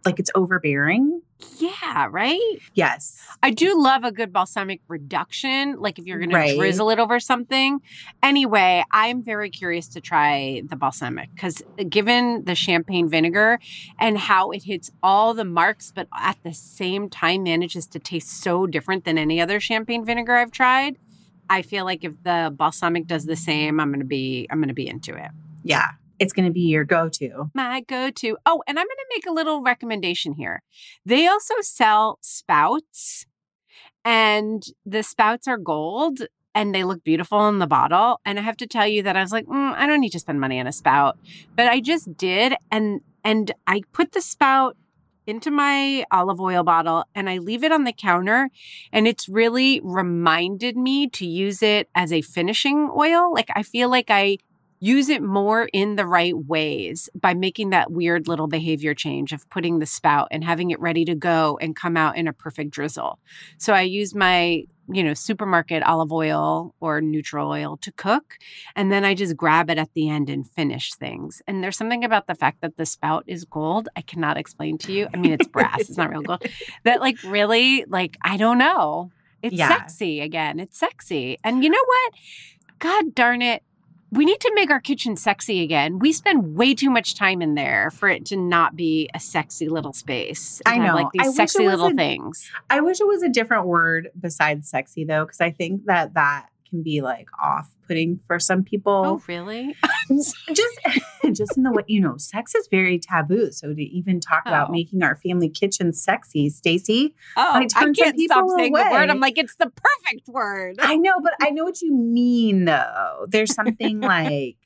[0.05, 1.21] like it's overbearing.
[1.59, 2.39] Yeah, right?
[2.73, 3.19] Yes.
[3.43, 6.51] I do love a good balsamic reduction, like if you're going Right.
[6.51, 7.79] to drizzle it over something.
[8.21, 13.59] Anyway, I'm very curious to try the balsamic because uh, given the champagne vinegar
[13.99, 18.41] and how it hits all the marks, but at the same time manages to taste
[18.41, 20.97] so different than any other champagne vinegar I've tried.
[21.49, 24.87] I feel like if the balsamic does the same, I'm gonna be I'm gonna be
[24.87, 25.31] into it.
[25.63, 25.87] Yeah.
[26.21, 27.49] It's going to be your go-to.
[27.53, 28.37] my go-to.
[28.45, 30.61] Oh, and I'm going to make a little recommendation here.
[31.05, 33.25] They also sell spouts,
[34.05, 36.21] and the spouts are gold
[36.53, 38.19] and they look beautiful in the bottle.
[38.25, 40.19] And I have to tell you that I was like, mm, I don't need to
[40.19, 41.17] spend money on a spout,
[41.55, 44.75] but I just did, and and I put the spout
[45.27, 48.49] into my olive oil bottle and I leave it on the counter
[48.91, 53.89] and it's really reminded me to use it as a finishing oil like I feel
[53.89, 54.39] like I
[54.81, 59.47] use it more in the right ways by making that weird little behavior change of
[59.51, 62.71] putting the spout and having it ready to go and come out in a perfect
[62.71, 63.19] drizzle.
[63.59, 68.37] So I use my, you know, supermarket olive oil or neutral oil to cook
[68.75, 71.43] and then I just grab it at the end and finish things.
[71.47, 74.91] And there's something about the fact that the spout is gold I cannot explain to
[74.91, 75.07] you.
[75.13, 76.43] I mean it's brass, it's not real gold.
[76.85, 79.11] That like really like I don't know.
[79.43, 79.67] It's Yeah.
[79.69, 80.59] sexy again.
[80.59, 81.37] It's sexy.
[81.43, 82.13] And you know what?
[82.79, 83.61] God darn it
[84.11, 85.97] we need to make our kitchen sexy again.
[85.97, 89.69] We spend way too much time in there for it to not be a sexy
[89.69, 90.61] little space.
[90.65, 90.93] I know.
[90.95, 92.49] like these I sexy little a- things.
[92.69, 96.47] I wish it was a different word besides sexy though, because I think that that
[96.71, 99.03] can be like off-putting for some people.
[99.05, 99.75] Oh, really?
[100.53, 100.79] just
[101.33, 104.69] just in the way you know sex is very taboo so to even talk about
[104.69, 104.71] Oh.
[104.73, 109.09] making our family kitchen sexy stacy Oh, I I, can't stop saying the word.
[109.09, 110.77] I'm like, it's the perfect word.
[110.81, 114.57] i know but i know what you mean though there's something like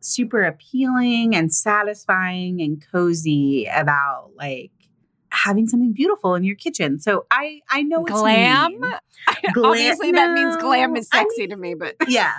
[0.00, 4.72] super appealing and satisfying and cozy about like
[5.44, 8.80] having something beautiful in your kitchen so i i know Glam?
[8.80, 8.92] mean.
[9.56, 12.32] Obviously, that means glam is No, I sexy to me, but yeah.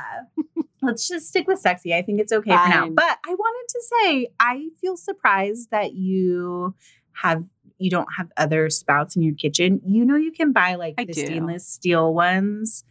[0.81, 1.93] Let's just stick with sexy.
[1.93, 2.89] I think it's okay for now.
[2.89, 6.75] But I wanted to say, I feel surprised that you
[7.13, 7.43] have
[7.79, 9.81] you don't have other spouts in your kitchen.
[9.85, 11.25] You know, you can buy like I the do.
[11.25, 12.83] stainless steel ones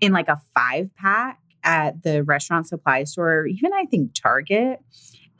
[0.00, 4.80] in like a five pack at the restaurant supply store, or even I think Target.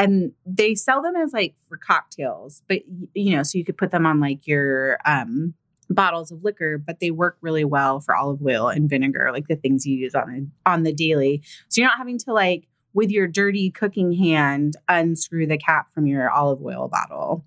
[0.03, 2.83] And they sell them as like for cocktails, but
[3.15, 5.55] you know, so you could put them on like your um
[5.89, 9.57] bottles of liquor, but they work really well for olive oil and vinegar, like the
[9.57, 11.43] things you use on the on the daily.
[11.69, 16.07] So you're not having to like with your dirty cooking hand unscrew the cap from
[16.07, 17.45] your olive oil bottle.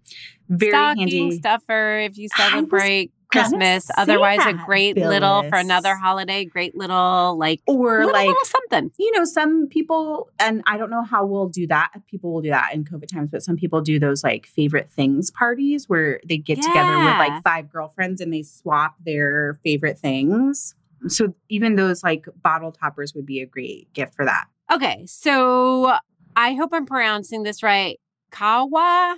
[0.50, 1.38] Very stocking handy.
[1.38, 3.90] stuffer if you celebrate Christmas.
[3.98, 8.46] Otherwise, a that, great little for another holiday, great little like Or little, like little
[8.46, 8.92] something.
[8.98, 11.92] you know, some people, and I don't know how we'll do that.
[12.08, 15.32] People will do that in COVID times, but some people do those like favorite things
[15.32, 20.76] parties where they get together with like five girlfriends and they swap their favorite things.
[21.08, 24.46] So even those like bottle toppers would be a great gift for that.
[24.72, 25.94] Okay, so
[26.36, 28.00] I hope I'm pronouncing this right.
[28.32, 29.18] Kahawa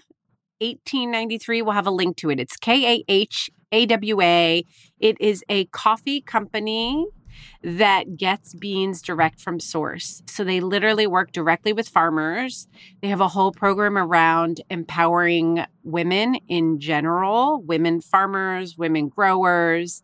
[0.59, 1.61] 1893.
[1.61, 2.39] We'll have a link to it.
[2.39, 4.65] It's K A H A W A.
[4.99, 7.05] It is a coffee company
[7.61, 10.24] that gets beans direct from source.
[10.28, 12.68] So they literally work directly with farmers.
[13.01, 20.01] They have a whole program around empowering women in general, women farmers, women growers,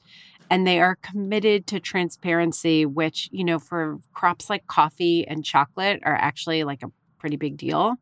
[0.50, 6.02] and they are committed to transparency, which, you know, for crops like coffee and chocolate
[6.04, 7.96] are actually like a pretty big deal.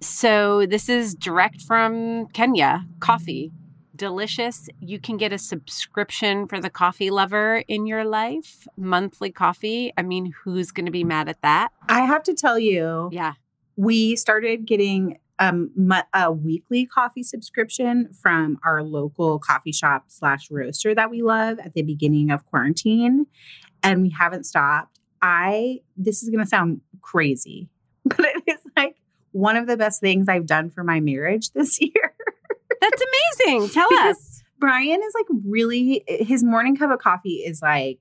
[0.00, 3.50] So this is direct from Kenya coffee
[3.98, 4.68] delicious.
[4.80, 9.92] You can get a subscription for the coffee lover in your life, monthly coffee.
[9.98, 11.68] I mean, who's going to be mad at that?
[11.88, 13.34] I have to tell you, Yeah.
[13.76, 15.70] we started getting um,
[16.14, 21.74] a weekly coffee subscription from our local coffee shop slash roaster that we love at
[21.74, 23.26] the beginning of quarantine,
[23.82, 24.98] and we haven't stopped.
[25.22, 27.68] I this is going to sound crazy,
[28.04, 28.96] but it is like
[29.32, 32.14] one of the best things I've done for my marriage this year.
[32.90, 33.02] That's
[33.46, 33.70] amazing.
[33.70, 34.42] Tell Because us.
[34.58, 38.00] Brian is like really his morning cup of coffee is like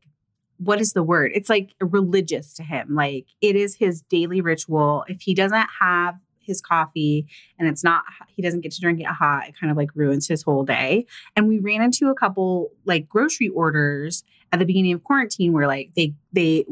[0.58, 1.32] what is the word?
[1.36, 2.96] It's like religious to him.
[2.96, 5.06] Like it is his daily ritual.
[5.08, 7.28] If he doesn't have his coffee
[7.60, 10.28] and it's not he doesn't get to drink it hot, it kind of like ruins
[10.28, 11.06] his whole day.
[11.36, 15.68] And we ran into a couple like grocery orders at the beginning of quarantine where
[15.68, 16.66] like they they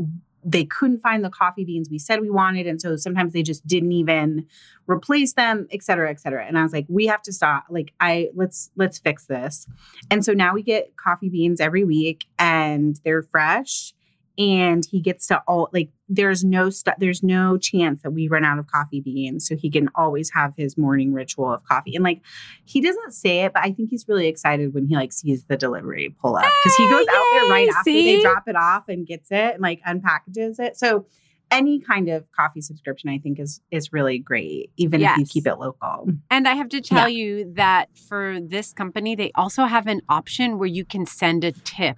[0.48, 3.66] they couldn't find the coffee beans we said we wanted and so sometimes they just
[3.66, 4.46] didn't even
[4.88, 6.46] replace them et cetera et cetera.
[6.46, 7.66] And i was like we have to stop.
[7.70, 9.68] Like i let's let's fix this.
[10.12, 13.94] And so now we get coffee beans every week and they're fresh
[14.38, 18.44] and he gets to all like there's no stu- there's no chance that we run
[18.44, 21.96] out of coffee beans so he can always have his morning ritual of coffee.
[21.96, 22.22] And like
[22.64, 25.58] he doesn't say it but i think he's really excited when he like sees the
[25.58, 28.16] delivery pull up because he goes out there right after see?
[28.16, 30.78] they drop it off and gets it and like unpackages it.
[30.78, 31.06] So
[31.52, 35.46] any kind of coffee subscription i think is is really great even if you keep
[35.46, 36.10] it local.
[36.32, 40.58] And I have to tell you that for this company, they also have an option
[40.58, 41.98] where you can send a tip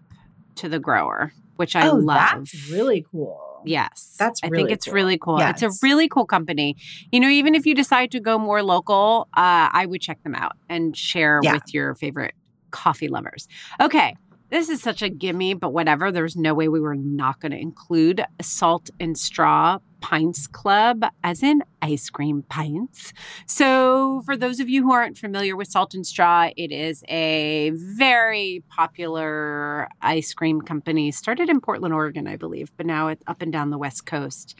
[0.55, 2.29] to the grower, which I love.
[2.33, 4.15] Oh, that's really cool Yes.
[4.17, 4.93] That's I think it's cool.
[4.93, 5.39] really cool.
[5.39, 6.77] It's a really cool company.
[7.11, 10.35] You know, even if you decide to go more local, uh, I would check them
[10.35, 11.53] out and share Yeah.
[11.53, 12.33] with your favorite
[12.71, 13.47] coffee lovers.
[13.81, 14.15] Okay.
[14.49, 16.11] This is such a gimme, but whatever.
[16.11, 21.43] There's no way we were not going to include Salt and Straw Pints Club, as
[21.43, 23.13] in ice cream pints.
[23.45, 27.71] So, for those of you who aren't familiar with Salt and Straw, it is a
[27.73, 31.11] very popular ice cream company.
[31.11, 34.55] Started in Portland, Oregon, I believe, but now it's up and down the West Coast.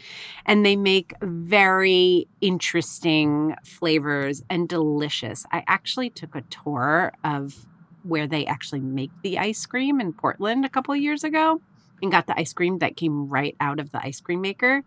[0.45, 5.45] And they make very interesting flavors and delicious.
[5.51, 7.65] I actually took a tour of
[8.03, 11.61] where they actually make the ice cream in Portland a couple of years ago
[12.01, 14.83] and got the ice cream that came right out of the ice cream maker.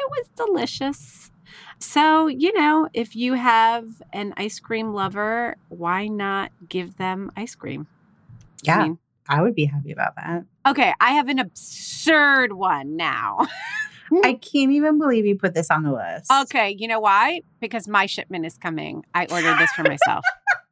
[0.00, 1.30] It was delicious.
[1.78, 7.54] So, you know, if you have an ice cream lover, why not give them ice
[7.54, 7.86] cream?
[8.68, 8.98] I yeah mean,
[9.28, 13.46] i would be happy about that okay, I have an absurd one now.
[14.12, 14.18] Hmm.
[14.24, 16.32] I can't even believe you put this on the list.
[16.42, 17.42] Okay, you know why?
[17.60, 19.04] Because my shipment is coming.
[19.14, 20.24] I ordered this for myself.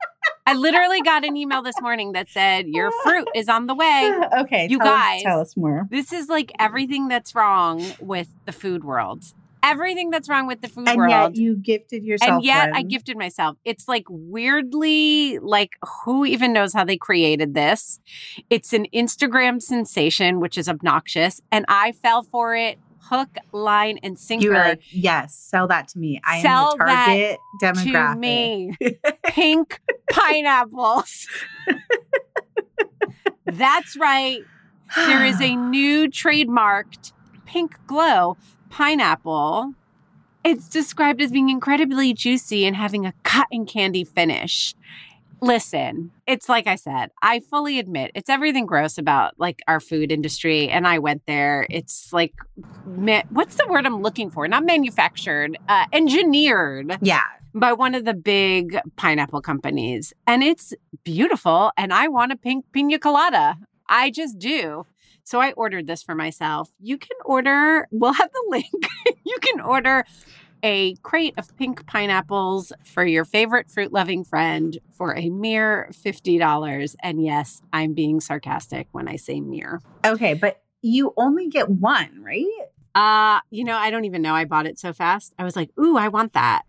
[0.48, 4.12] I literally got an email this morning that said, Your fruit is on the way.
[4.40, 5.86] okay, You tell us- guys- tell us more.
[5.90, 9.24] This is like everything that's wrong with the food world.
[9.60, 11.10] Everything that's wrong with the food And world.
[11.10, 12.30] yet you gifted yourself.
[12.30, 13.56] and yet I gifted myself.
[13.64, 15.72] It's like weirdly, like
[16.04, 17.98] who even knows how they created this?
[18.50, 22.78] It's an Instagram sensation, which is obnoxious, and I fell for it
[23.08, 24.44] hook, line, and sinker.
[24.44, 26.20] You like, yes, sell that to me.
[26.24, 28.12] I Sell am the that target demographic.
[28.14, 28.72] to me.
[29.24, 29.80] Pink
[30.10, 31.26] pineapples.
[33.46, 34.40] That's right.
[34.96, 37.12] There is a new trademarked
[37.46, 38.36] pink glow
[38.70, 39.72] pineapple.
[40.44, 44.74] It's described as being incredibly juicy and having a cotton candy finish.
[45.40, 50.10] Listen, it's like I said, I fully admit it's everything gross about like our food
[50.10, 50.68] industry.
[50.68, 51.66] And I went there.
[51.70, 52.34] It's like,
[52.84, 54.48] ma- what's the word I'm looking for?
[54.48, 57.22] Not manufactured, uh, engineered yeah.
[57.54, 60.12] by one of the big pineapple companies.
[60.26, 60.74] And it's
[61.04, 61.70] beautiful.
[61.76, 63.58] And I want a pink pina colada.
[63.88, 64.86] I just do.
[65.22, 66.70] So I ordered this for myself.
[66.80, 68.88] You can order, we'll have the link.
[69.24, 70.04] you can order
[70.62, 76.94] a crate of pink pineapples for your favorite fruit loving friend for a mere $50.
[77.02, 79.80] And yes, I'm being sarcastic when I say mere.
[80.04, 82.44] Okay, but you only get one, right?
[82.94, 84.34] Uh, you know, I don't even know.
[84.34, 85.34] I bought it so fast.
[85.38, 86.62] I was like, ooh, I want that.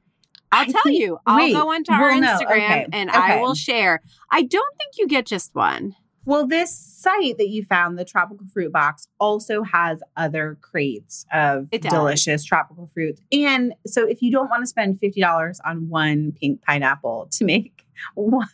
[0.51, 1.17] I'll I tell think- you.
[1.25, 4.01] I'll wait, go onto our well, no, Instagram okay, and I will share.
[4.31, 5.95] I don't think you get just one.
[6.25, 11.69] Well, this site that you found, the Tropical Fruit Box, also has other crates of
[11.71, 13.21] delicious tropical fruits.
[13.31, 17.85] And so if you don't want to spend $50 on one pink pineapple to make
[18.15, 18.47] one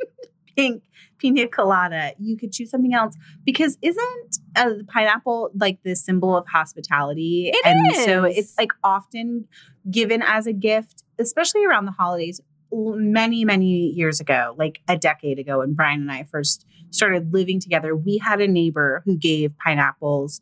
[0.56, 0.84] pink
[1.18, 3.14] pina colada, you could choose something else
[3.44, 7.50] because isn't a pineapple like the symbol of hospitality?
[7.52, 9.48] It and so it's like often
[9.90, 12.40] given as a gift, especially around the holidays
[12.70, 17.60] many many years ago like a decade ago when brian and i first started living
[17.60, 20.40] together we had a neighbor who gave pineapples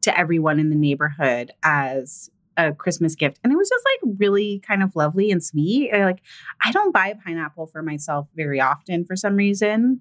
[0.00, 4.62] to everyone in the neighborhood as a christmas gift and it was just like really
[4.66, 6.20] kind of lovely and sweet like
[6.62, 10.00] i don't buy a pineapple for myself very often for some reason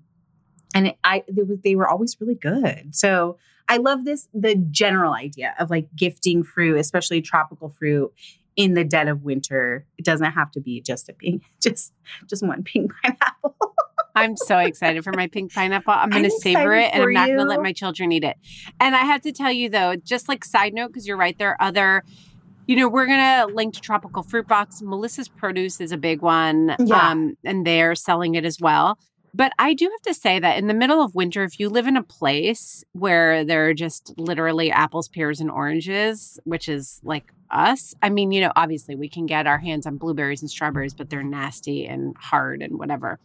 [0.76, 3.38] and it, i they, was, they were always really good so
[3.70, 8.12] i love this the general idea of like gifting fruit especially tropical fruit
[8.56, 9.86] in the dead of winter.
[9.98, 11.94] It doesn't have to be just a pink, just
[12.28, 13.71] just one pink pineapple.
[14.16, 15.94] I'm so excited for my pink pineapple.
[15.94, 18.38] I'm going to savor it and I'm not going to let my children eat it.
[18.80, 21.50] And I have to tell you though, just like side note, because you're right, there
[21.50, 22.04] are other,
[22.68, 24.82] you know, we're going to link to Tropical Fruit Box.
[24.82, 26.76] Melissa's Produce is a big one.
[26.80, 27.10] Yeah.
[27.10, 28.98] Um, and they're selling it as well.
[29.34, 31.88] But I do have to say that in the middle of winter, if you live
[31.88, 37.32] in a place where there are just literally apples, pears, and oranges, which is like
[37.50, 40.94] us, I mean, you know, obviously we can get our hands on blueberries and strawberries,
[40.94, 43.20] but they're nasty and hard and whatever.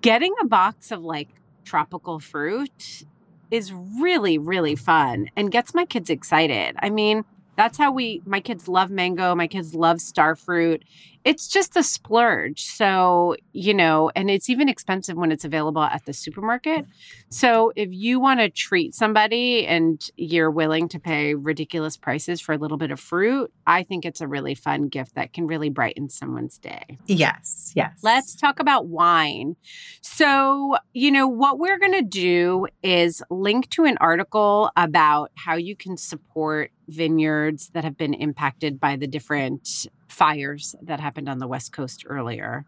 [0.00, 1.28] Getting a box of like
[1.64, 3.04] tropical fruit
[3.50, 6.74] is really, really fun and gets my kids excited.
[6.80, 7.24] I mean,
[7.56, 10.84] that's how we, my kids love mango, my kids love star fruit.
[11.26, 12.62] It's just a splurge.
[12.62, 16.84] So, you know, and it's even expensive when it's available at the supermarket.
[16.84, 16.90] Mm.
[17.30, 22.52] So, if you want to treat somebody and you're willing to pay ridiculous prices for
[22.52, 25.68] a little bit of fruit, I think it's a really fun gift that can really
[25.68, 26.98] brighten someone's day.
[27.06, 27.98] yes, yes.
[28.02, 29.56] Let's talk about wine.
[30.02, 35.56] So, you know, what we're going to do is link to an article about how
[35.56, 41.38] you can support vineyards that have been impacted by the different fires that happened on
[41.38, 42.64] the West Coast earlier.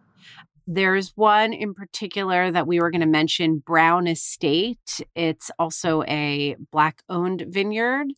[0.71, 5.01] There's one in particular that we were going to mention, Brown Estate.
[5.15, 8.09] It's also a Black owned vineyard.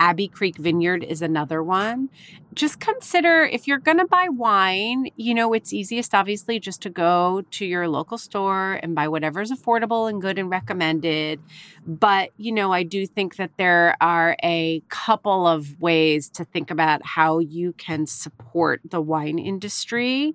[0.00, 2.08] Abbey Creek Vineyard is another one.
[2.54, 6.88] Just consider if you're going to buy wine, you know, it's easiest, obviously, just to
[6.88, 11.40] go to your local store and buy whatever's affordable and good and recommended.
[11.86, 16.70] But, you know, I do think that there are a couple of ways to think
[16.70, 20.34] about how you can support the wine industry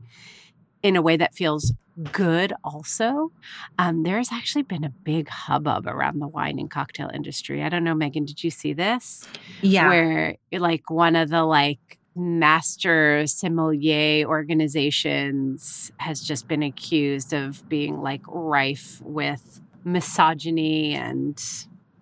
[0.88, 1.74] in a way that feels
[2.12, 3.32] good also
[3.80, 7.84] um, there's actually been a big hubbub around the wine and cocktail industry i don't
[7.84, 9.28] know megan did you see this
[9.62, 9.90] yeah.
[9.90, 18.02] where like one of the like master sommelier organizations has just been accused of being
[18.02, 21.42] like rife with misogyny and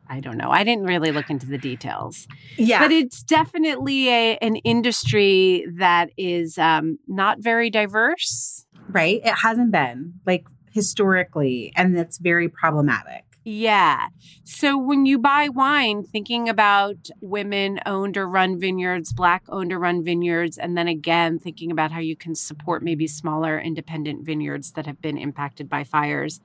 [0.07, 0.51] I don't know.
[0.51, 2.27] I didn't really look into the details,
[2.57, 2.79] yeah.
[2.79, 8.64] but it's definitely a an industry that is um, not very diverse.
[8.95, 9.21] Right?
[9.23, 13.23] It hasn't been like historically, and that's very problematic.
[13.47, 14.07] Yeah.
[14.43, 19.77] So when you buy wine, thinking about women owned or run vineyards, black owned or
[19.77, 24.71] run vineyards, and then again thinking about how you can support maybe smaller independent vineyards
[24.71, 26.41] that have been impacted by fires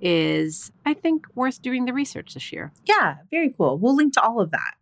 [0.00, 2.72] is, I think, worth doing the research this year.
[2.86, 3.76] Yeah, very cool.
[3.76, 4.74] We'll link to all of that.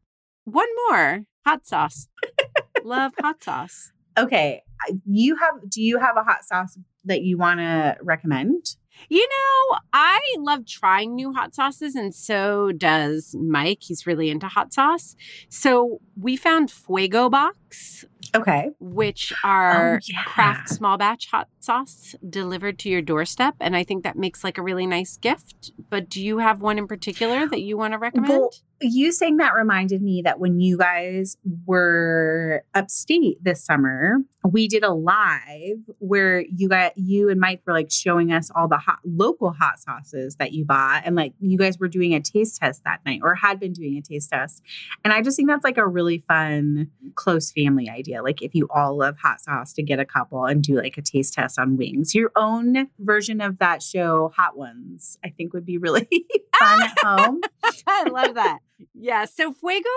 [0.45, 2.07] One more hot sauce.
[2.85, 3.93] Love hot sauce.
[4.19, 4.63] Okay,
[5.07, 5.55] you have.
[5.69, 8.77] Do you have a hot sauce that you want to recommend?
[9.11, 13.81] You know, I love trying new hot sauces, and so does Mike.
[13.83, 15.15] He's really into hot sauce.
[15.51, 18.71] So we found Fuego Box, Okay.
[18.81, 20.25] which oh, are Oh, yeah.
[20.25, 23.55] craft small batch hot sauce delivered to your doorstep.
[23.61, 25.73] And I think that makes like a really nice gift.
[25.91, 28.31] But do you have one in particular that you want to recommend?
[28.31, 28.51] Well,
[28.81, 34.85] you saying that reminded me that when you guys were upstate this summer, we did
[34.85, 38.99] a live where you got you and Mike were like showing us all the hot
[39.05, 42.85] local hot sauces that you bought and like you guys were doing a taste test
[42.85, 44.63] that night or had been doing a taste test.
[45.05, 48.23] And I just think that's like a really fun close family idea.
[48.23, 51.03] Like if you all love hot sauce to get a couple and do like a
[51.03, 52.15] taste test on wings.
[52.15, 56.09] Your own version of that show Hot Ones I think would be really
[56.59, 57.41] fun at home.
[57.87, 58.59] I love that.
[58.95, 59.25] Yeah.
[59.25, 59.89] So Fuego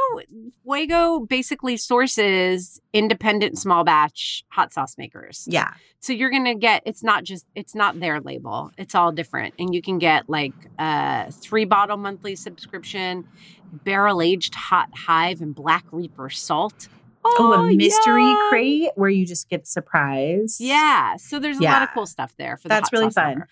[0.64, 5.46] Fuego basically sources independent small batch hot sauce makers.
[5.50, 5.74] Yeah.
[6.00, 8.72] So you're gonna get it's not just it's not their label.
[8.78, 9.54] It's all different.
[9.60, 13.28] And you can get like a three bottle monthly subscription,
[13.72, 16.88] barrel aged hot hive and black reaper salt.
[17.26, 18.50] Oh, a mystery yum.
[18.50, 20.62] crate where you just get surprised.
[20.62, 21.18] Yeah.
[21.18, 23.44] So there's a lot of cool stuff there for the That's really fun.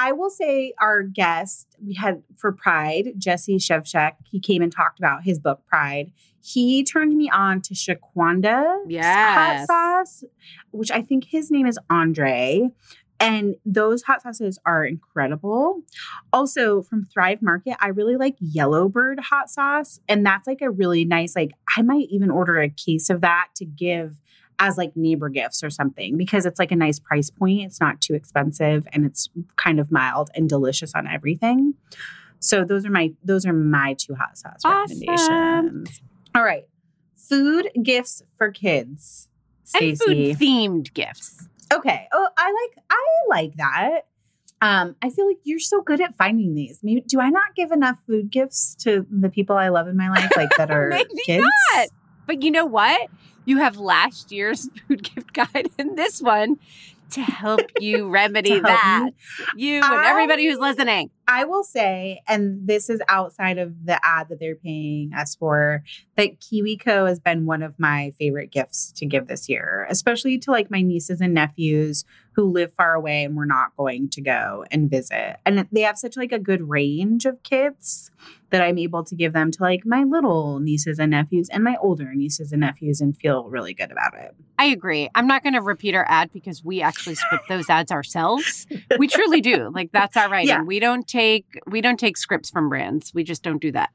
[0.00, 4.98] I will say our guest we had for Pride, Jesse Shevchuk, he came and talked
[4.98, 6.10] about his book Pride.
[6.42, 8.78] He turned me on to Shaquanda
[9.34, 10.24] hot sauce,
[10.70, 12.70] which I think his name is Andre.
[13.22, 15.82] And those hot sauces are incredible.
[16.32, 20.00] Also, from Thrive Market, I really like Yellowbird hot sauce.
[20.08, 23.48] And that's like a really nice, like, I might even order a case of that
[23.56, 24.16] to give
[24.60, 27.62] as like neighbor gifts or something because it's like a nice price point.
[27.62, 31.74] It's not too expensive and it's kind of mild and delicious on everything.
[32.38, 34.98] So those are my those are my two hot sauce Awesome.
[35.00, 36.00] recommendations.
[36.34, 36.64] All right.
[37.16, 39.28] Food gifts for kids.
[39.74, 41.48] And food themed gifts.
[41.72, 42.06] Okay.
[42.12, 44.00] Oh, I like I like that.
[44.62, 46.80] Um, I feel like you're so good at finding these.
[46.82, 50.10] Maybe do I not give enough food gifts to the people I love in my
[50.10, 51.46] life, like that are Maybe kids?
[51.74, 51.88] not.
[52.26, 53.08] But you know what?
[53.50, 56.58] You have last year's food gift guide and this one
[57.10, 59.10] to help you remedy To help that.
[59.56, 61.10] You and I- everybody who's listening.
[61.30, 65.84] I will say, and this is outside of the ad that they're paying us for,
[66.16, 70.50] that KiwiCo has been one of my favorite gifts to give this year, especially to
[70.50, 74.64] like my nieces and nephews who live far away and we're not going to go
[74.72, 75.36] and visit.
[75.46, 78.10] And they have such like a good range of kits
[78.50, 81.76] that I'm able to give them to like my little nieces and nephews and my
[81.80, 84.34] older nieces and nephews and feel really good about it.
[84.58, 85.08] I agree.
[85.14, 88.66] I'm not going to repeat our ad because we actually script those ads ourselves.
[88.98, 89.70] We truly do.
[89.72, 90.48] Like that's our writing.
[90.48, 90.62] Yeah.
[90.62, 91.19] We don't take
[91.66, 93.12] we don't take scripts from brands.
[93.14, 93.90] We just don't do that.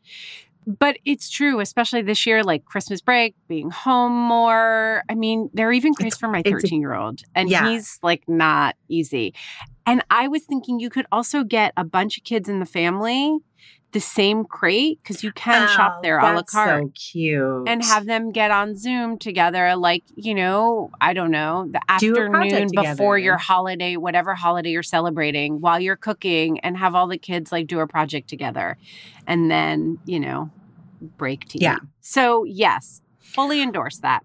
[0.67, 5.03] But it's true, especially this year, like Christmas break, being home more.
[5.07, 7.69] I mean, there are even crates for my 13 year old, and Yeah.
[7.69, 9.33] he's like not easy.
[9.85, 13.37] And I was thinking you could also get a bunch of kids in the family
[13.95, 17.63] the same crate because you can shop Oh, there a la carte So cute.
[17.65, 22.71] and have them get on Zoom together, like, you know, I don't know, the afternoon
[22.71, 27.53] before your holiday, whatever holiday you're celebrating, while you're cooking, and have all the kids
[27.53, 28.77] like do a project together.
[29.27, 30.51] And then, you know,
[31.17, 31.75] break to Yeah.
[31.75, 31.79] eat.
[32.01, 34.23] So, yes, fully endorse that.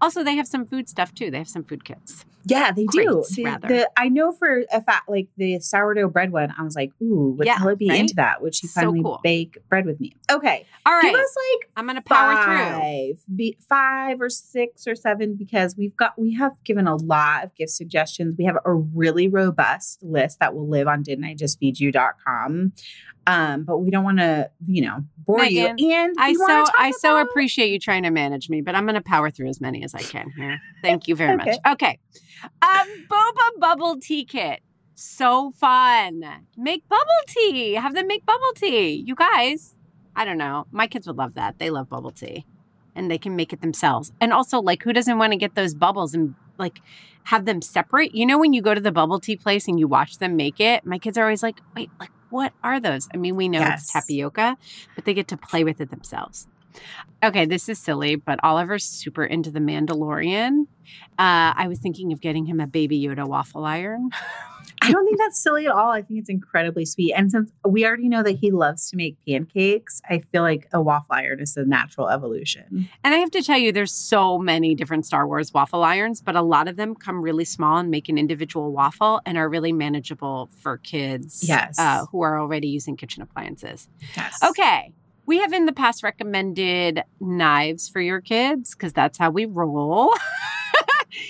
[0.00, 1.30] Also, they have some food stuff too.
[1.30, 2.24] They have some food kits.
[2.46, 3.04] Yeah, they do.
[3.06, 6.74] Crates, The, the- I know for a fact, like the sourdough bread one, I was
[6.76, 8.00] like, ooh, would Yeah, Hella be right?
[8.00, 8.42] into that?
[8.42, 9.20] Would she So finally cool.
[9.22, 10.14] bake bread with me?
[10.30, 10.66] Okay.
[10.86, 11.04] All right.
[11.04, 12.56] Give us like I'm to power through.
[12.56, 17.44] five, be, five or six or seven because we've got we have given a lot
[17.44, 18.34] of gift suggestions.
[18.36, 22.72] We have a really robust list that will live on didn't I just feed you.com.
[23.26, 25.92] Um, but we don't want to, you know, bore Megan, you.
[25.92, 29.00] And I so I so appreciate you trying to manage me, but I'm going to
[29.02, 30.60] power through as many as I can here.
[30.82, 31.48] Thank you very much.
[31.48, 31.58] Okay.
[31.72, 31.98] Okay.
[32.62, 34.60] Um boba bubble tea kit.
[34.94, 36.22] So fun.
[36.56, 37.74] Make bubble tea.
[37.74, 38.92] Have them make bubble tea.
[38.92, 39.74] You guys,
[40.14, 40.66] I don't know.
[40.70, 41.58] My kids would love that.
[41.58, 42.46] They love bubble tea.
[42.94, 44.12] And they can make it themselves.
[44.20, 46.80] And also like who doesn't want to get those bubbles and like
[47.24, 48.14] have them separate?
[48.14, 50.60] You know when you go to the bubble tea place and you watch them make
[50.60, 50.84] it?
[50.84, 53.84] My kids are always like, "Wait, like what are those?" I mean, we know Yes.
[53.84, 54.56] it's tapioca,
[54.94, 56.46] but they get to play with it themselves.
[57.22, 60.66] Okay, this is silly, but Oliver's super into the Mandalorian.
[61.16, 64.10] Uh, I was thinking of getting him a baby Yoda waffle iron.
[64.82, 65.90] I don't think that's silly at all.
[65.90, 67.12] I think it's incredibly sweet.
[67.14, 70.82] And since we already know that he loves to make pancakes, I feel like a
[70.82, 72.88] waffle iron is a natural evolution.
[73.02, 76.36] And I have to tell you, there's so many different Star Wars waffle irons, but
[76.36, 79.72] a lot of them come really small and make an individual waffle and are really
[79.72, 81.78] manageable for kids Yes.
[81.78, 83.88] uh, who are already using kitchen appliances.
[84.16, 84.38] Yes.
[84.42, 84.92] Okay.
[85.26, 90.12] We have in the past recommended knives for your kids because that's how we roll.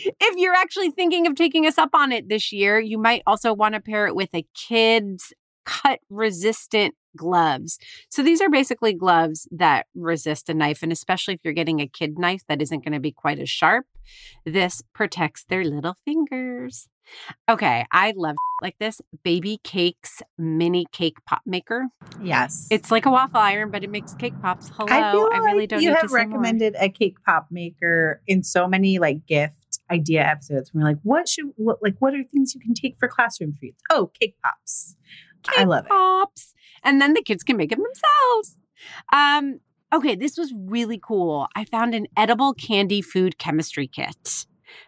[0.05, 3.53] if you're actually thinking of taking us up on it this year, you might also
[3.53, 5.33] want to pair it with a kid's
[5.65, 7.79] cut resistant gloves.
[8.09, 10.83] So these are basically gloves that resist a knife.
[10.83, 13.51] And especially if you're getting a kid knife that isn't going to be quite as
[13.51, 13.87] sharp,
[14.45, 16.89] this protects their little fingers.
[17.49, 21.89] Okay, I love like this baby cakes mini cake pop maker.
[22.23, 22.67] Yes.
[22.71, 24.71] It's like a waffle iron, but it makes cake pops.
[24.71, 26.27] Hello, I feel I really don't you have to say more.
[26.27, 29.55] recommended a cake pop maker in so many like gift
[29.91, 30.73] idea episodes.
[30.75, 33.83] We're like, what should what like what are things you can take for classroom treats?
[33.91, 34.97] Oh, cake pops.
[35.49, 35.91] I Cake love it.
[35.91, 36.55] pops.
[36.83, 38.61] And then the kids can make them themselves.
[39.13, 39.61] Um,
[39.93, 41.49] okay, this was really cool.
[41.55, 44.47] I found an edible candy food chemistry kit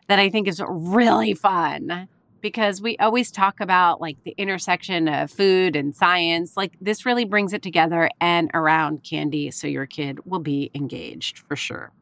[0.09, 2.09] that I think is really fun
[2.41, 6.57] because we always talk about like the intersection of food and science.
[6.57, 11.39] Like this really brings it together and around candy so your kid will be engaged
[11.39, 11.93] for sure.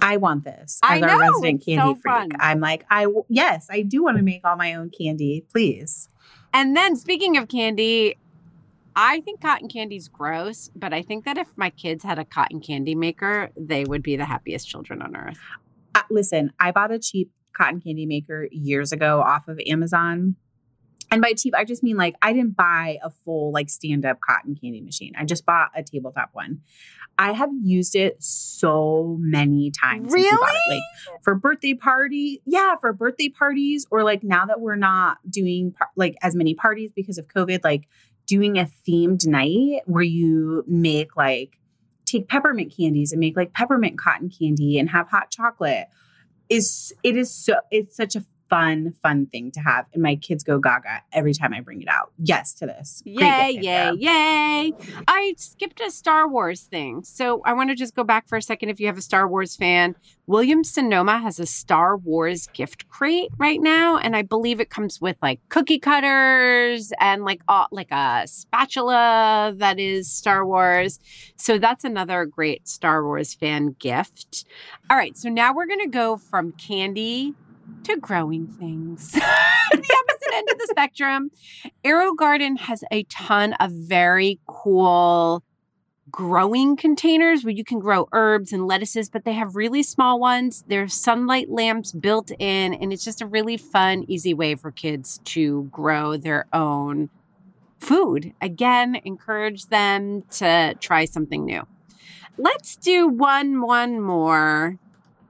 [0.00, 2.02] I want this I as our resident candy so freak.
[2.02, 2.28] fun.
[2.38, 6.08] I'm like, I w- yes, I do want to make all my own candy, please.
[6.52, 8.16] And then speaking of candy,
[8.94, 12.60] I think cotton candy's gross, but I think that if my kids had a cotton
[12.60, 15.38] candy maker, they would be the happiest children on earth.
[15.94, 20.36] Uh, listen, I bought a cheap cotton candy maker years ago off of Amazon.
[21.12, 24.20] And by cheap, I just mean like I didn't buy a full like stand up
[24.20, 25.12] cotton candy machine.
[25.16, 26.62] I just bought a tabletop one.
[27.18, 30.10] I have used it so many times.
[30.10, 30.32] since we it.
[30.32, 30.80] Really?
[31.10, 35.72] Like for birthday party, yeah, for birthday parties, or like now that we're not doing
[35.72, 37.88] par- like as many parties because of COVID, like
[38.26, 41.58] doing a themed night where you make like
[42.06, 45.88] take peppermint candies and make like peppermint cotton candy and have hot chocolate
[46.48, 50.44] is it is so it's such a fun fun thing to have and my kids
[50.44, 54.72] go gaga every time i bring it out yes to this Yay, yay, yay.
[55.08, 57.02] I skipped a Star Wars thing.
[57.04, 59.28] So I want to just go back for a second if you have a Star
[59.28, 59.96] Wars fan.
[60.26, 63.98] Williams Sonoma has a Star Wars gift crate right now.
[63.98, 69.52] And I believe it comes with like cookie cutters and like uh, like a spatula
[69.56, 71.00] that is Star Wars.
[71.36, 74.44] So that's another great Star Wars fan gift.
[74.90, 75.16] All right.
[75.16, 77.34] So now we're going to go from candy
[77.84, 79.12] to growing things.
[79.12, 81.30] the opposite end of the spectrum.
[81.84, 85.42] AeroGarden has a ton of very cool
[86.10, 90.62] growing containers where you can grow herbs and lettuces, but they have really small ones.
[90.68, 95.20] There's sunlight lamps built in, and it's just a really fun, easy way for kids
[95.24, 97.08] to grow their own
[97.80, 98.32] food.
[98.40, 101.66] Again, encourage them to try something new.
[102.36, 104.78] Let's do one, one more.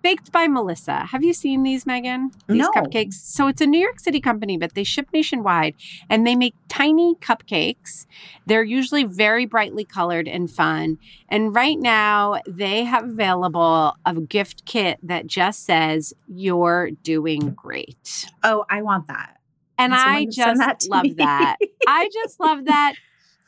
[0.02, 1.06] Baked by Melissa.
[1.06, 2.32] Have you seen these, Megan?
[2.48, 2.70] These No.
[2.72, 3.14] cupcakes.
[3.14, 5.74] So it's a New York City company, but they ship nationwide
[6.10, 8.06] and they make tiny cupcakes.
[8.46, 10.98] They're usually very brightly colored and fun.
[11.28, 18.26] And right now, they have available a gift kit that just says, You're doing great.
[18.42, 19.36] oh i want that
[19.78, 21.14] And I send that just love me?
[21.14, 21.56] that.
[21.86, 22.94] I just love that.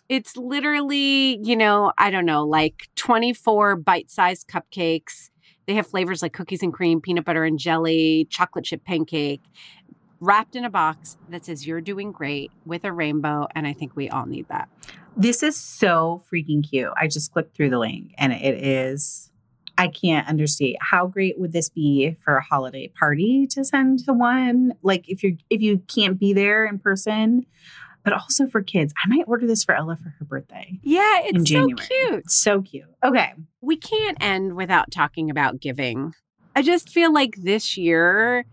[0.09, 5.31] It's literally, you know, I don't know, like 24 bite sized cupcakes.
[5.67, 9.43] They have flavors like cookies and cream, peanut butter and jelly, chocolate chip pancake,
[10.21, 13.49] wrapped in a box that says, You're doing great with a rainbow.
[13.55, 14.69] And I think we all need that.
[15.17, 16.93] This is so freaking cute.
[16.97, 19.31] I just clicked through the link and it is
[19.77, 24.13] I can't understate how great would this be for a holiday party to send to
[24.13, 27.47] one like if you if you can't be there in person
[28.05, 28.93] but also for kids.
[29.05, 30.79] I might order this for Ella for her birthday.
[30.83, 31.87] Yeah, it's so January.
[31.89, 32.15] cute.
[32.25, 32.85] It's so cute.
[33.03, 33.33] Okay.
[33.61, 36.15] we can't end without talking about giving.
[36.55, 38.45] I just feel like this year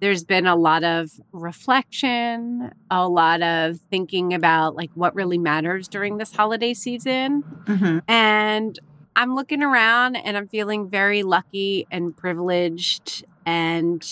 [0.00, 5.88] there's been a lot of reflection, a lot of thinking about like what really matters
[5.88, 7.42] during this holiday season.
[7.64, 8.02] Mhm.
[8.08, 8.78] And
[9.14, 14.04] I'm looking around and I'm feeling very lucky and privileged and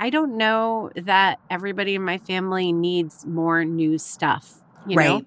[0.00, 5.22] I don't know that everybody in my family needs more new stuff, you know.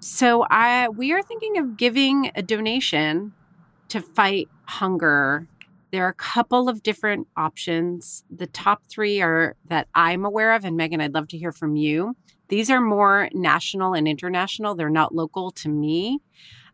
[0.00, 3.34] So I we are thinking of giving a donation
[3.88, 5.46] to fight hunger.
[5.90, 8.24] There are a couple of different options.
[8.34, 11.76] The top 3 are that I'm aware of and Megan I'd love to hear from
[11.76, 12.16] you.
[12.48, 14.74] These are more national and international.
[14.74, 16.20] They're not local to me.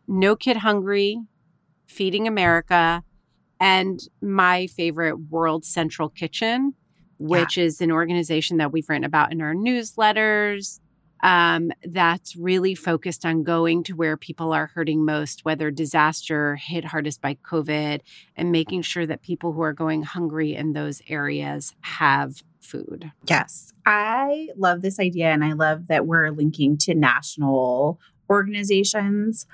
[0.07, 1.19] No Kid Hungry,
[1.87, 3.03] Feeding America,
[3.59, 6.73] and my favorite World Central Kitchen,
[7.19, 10.79] which is an organization that we've written about in our newsletters
[11.23, 16.85] um, that's really focused on going to where people are hurting most, whether disaster hit
[16.85, 18.01] hardest by COVID,
[18.35, 23.11] and making sure that people who are going hungry in those areas have food.
[23.27, 23.73] Yes.
[23.85, 27.99] I love this idea and I love that we're linking to national
[28.29, 29.47] organizations.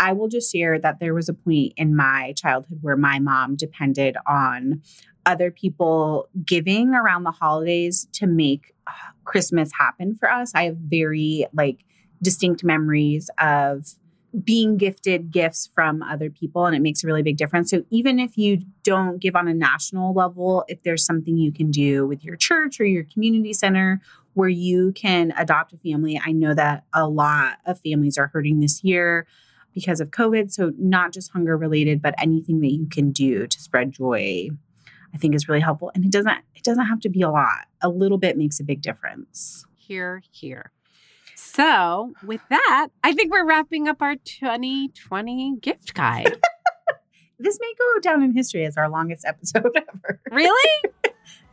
[0.00, 3.54] I will just share that there was a point in my childhood where my mom
[3.54, 4.80] depended on
[5.26, 8.92] other people giving around the holidays to make uh,
[9.24, 10.52] Christmas happen for us.
[10.54, 11.84] I have very like
[12.22, 13.94] distinct memories of
[14.42, 17.70] being gifted gifts from other people and it makes a really big difference.
[17.70, 21.70] So even if you don't give on a national level, if there's something you can
[21.70, 24.00] do with your church or your community center
[24.32, 28.60] where you can adopt a family, I know that a lot of families are hurting
[28.60, 29.26] this year
[29.74, 30.50] because of COVID.
[30.52, 34.48] So not just hunger related, but anything that you can do to spread joy,
[35.14, 35.90] I think is really helpful.
[35.94, 37.66] And it doesn't it doesn't have to be a lot.
[37.80, 39.64] A little bit makes a big difference.
[39.76, 40.72] Here, here.
[41.36, 46.38] So, with that, I think we're wrapping up our 2020 gift guide.
[47.42, 50.20] This may go down in history as our longest episode ever.
[50.30, 50.90] really?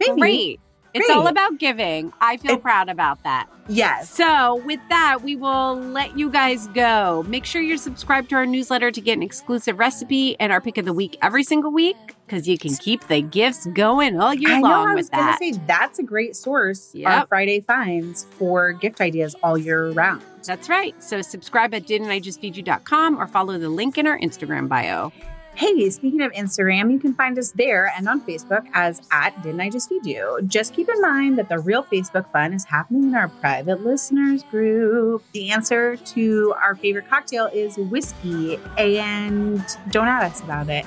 [0.02, 0.20] Maybe.
[0.20, 0.60] Great.
[1.02, 2.12] It's all about giving.
[2.22, 3.48] I feel It- proud about that.
[3.70, 4.10] Yes.
[4.10, 7.26] So, with that, we will let you guys go.
[7.28, 10.78] Make sure you're subscribed to our newsletter to get an exclusive recipe and our pick
[10.78, 14.52] of the week every single week because you can keep the gifts going all year
[14.52, 14.70] I know.
[14.70, 16.94] long I with was going to say that's a great source.
[16.96, 17.28] Our Yep.
[17.30, 20.22] Friday finds for gift ideas all year round.
[20.46, 20.96] That's right.
[21.04, 24.70] So, subscribe at didn't I just feed you.com or follow the link in our Instagram
[24.70, 25.12] bio.
[25.58, 29.60] Hey, speaking of Instagram, you can find us there and on Facebook as at Didn't
[29.60, 30.40] I Just Feed You?
[30.46, 34.44] Just keep in mind that the real Facebook fun is happening in our private listeners
[34.44, 35.24] group.
[35.32, 40.86] The answer to our favorite cocktail is whiskey, and don't ask us about it.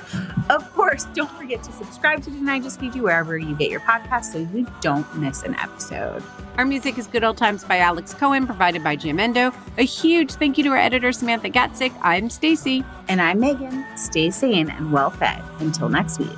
[0.49, 3.71] Of course, don't forget to subscribe to Didn't I Just Feed You wherever you get
[3.71, 6.23] your podcast so you don't miss an episode.
[6.57, 9.53] Our music is Good Old Times by Alex Cohen, provided by Jamendo.
[9.77, 11.93] A huge thank you to our editor, Samantha Gatzik.
[12.01, 12.85] I'm Stacy.
[13.09, 13.85] And I'm Megan.
[13.97, 15.41] Stay sane and well fed.
[15.59, 16.29] Until next week.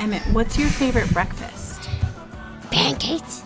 [0.00, 1.88] Emmett, what's your favorite breakfast?
[2.70, 3.44] Pancakes.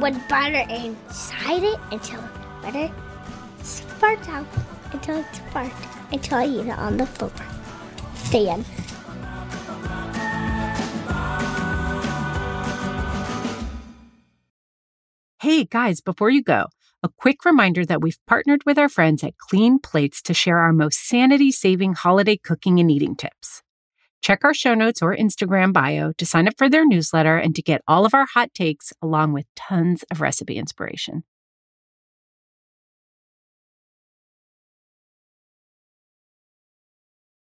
[0.00, 2.22] With butter inside it until
[2.62, 2.90] butter
[3.62, 4.46] sparks out
[4.92, 7.32] until it's sparked until I eat it on the floor.
[8.30, 8.64] The end.
[15.40, 16.68] Hey guys, before you go,
[17.04, 20.72] a quick reminder that we've partnered with our friends at Clean Plates to share our
[20.72, 23.62] most sanity saving holiday cooking and eating tips.
[24.22, 27.62] Check our show notes or Instagram bio to sign up for their newsletter and to
[27.62, 31.24] get all of our hot takes along with tons of recipe inspiration.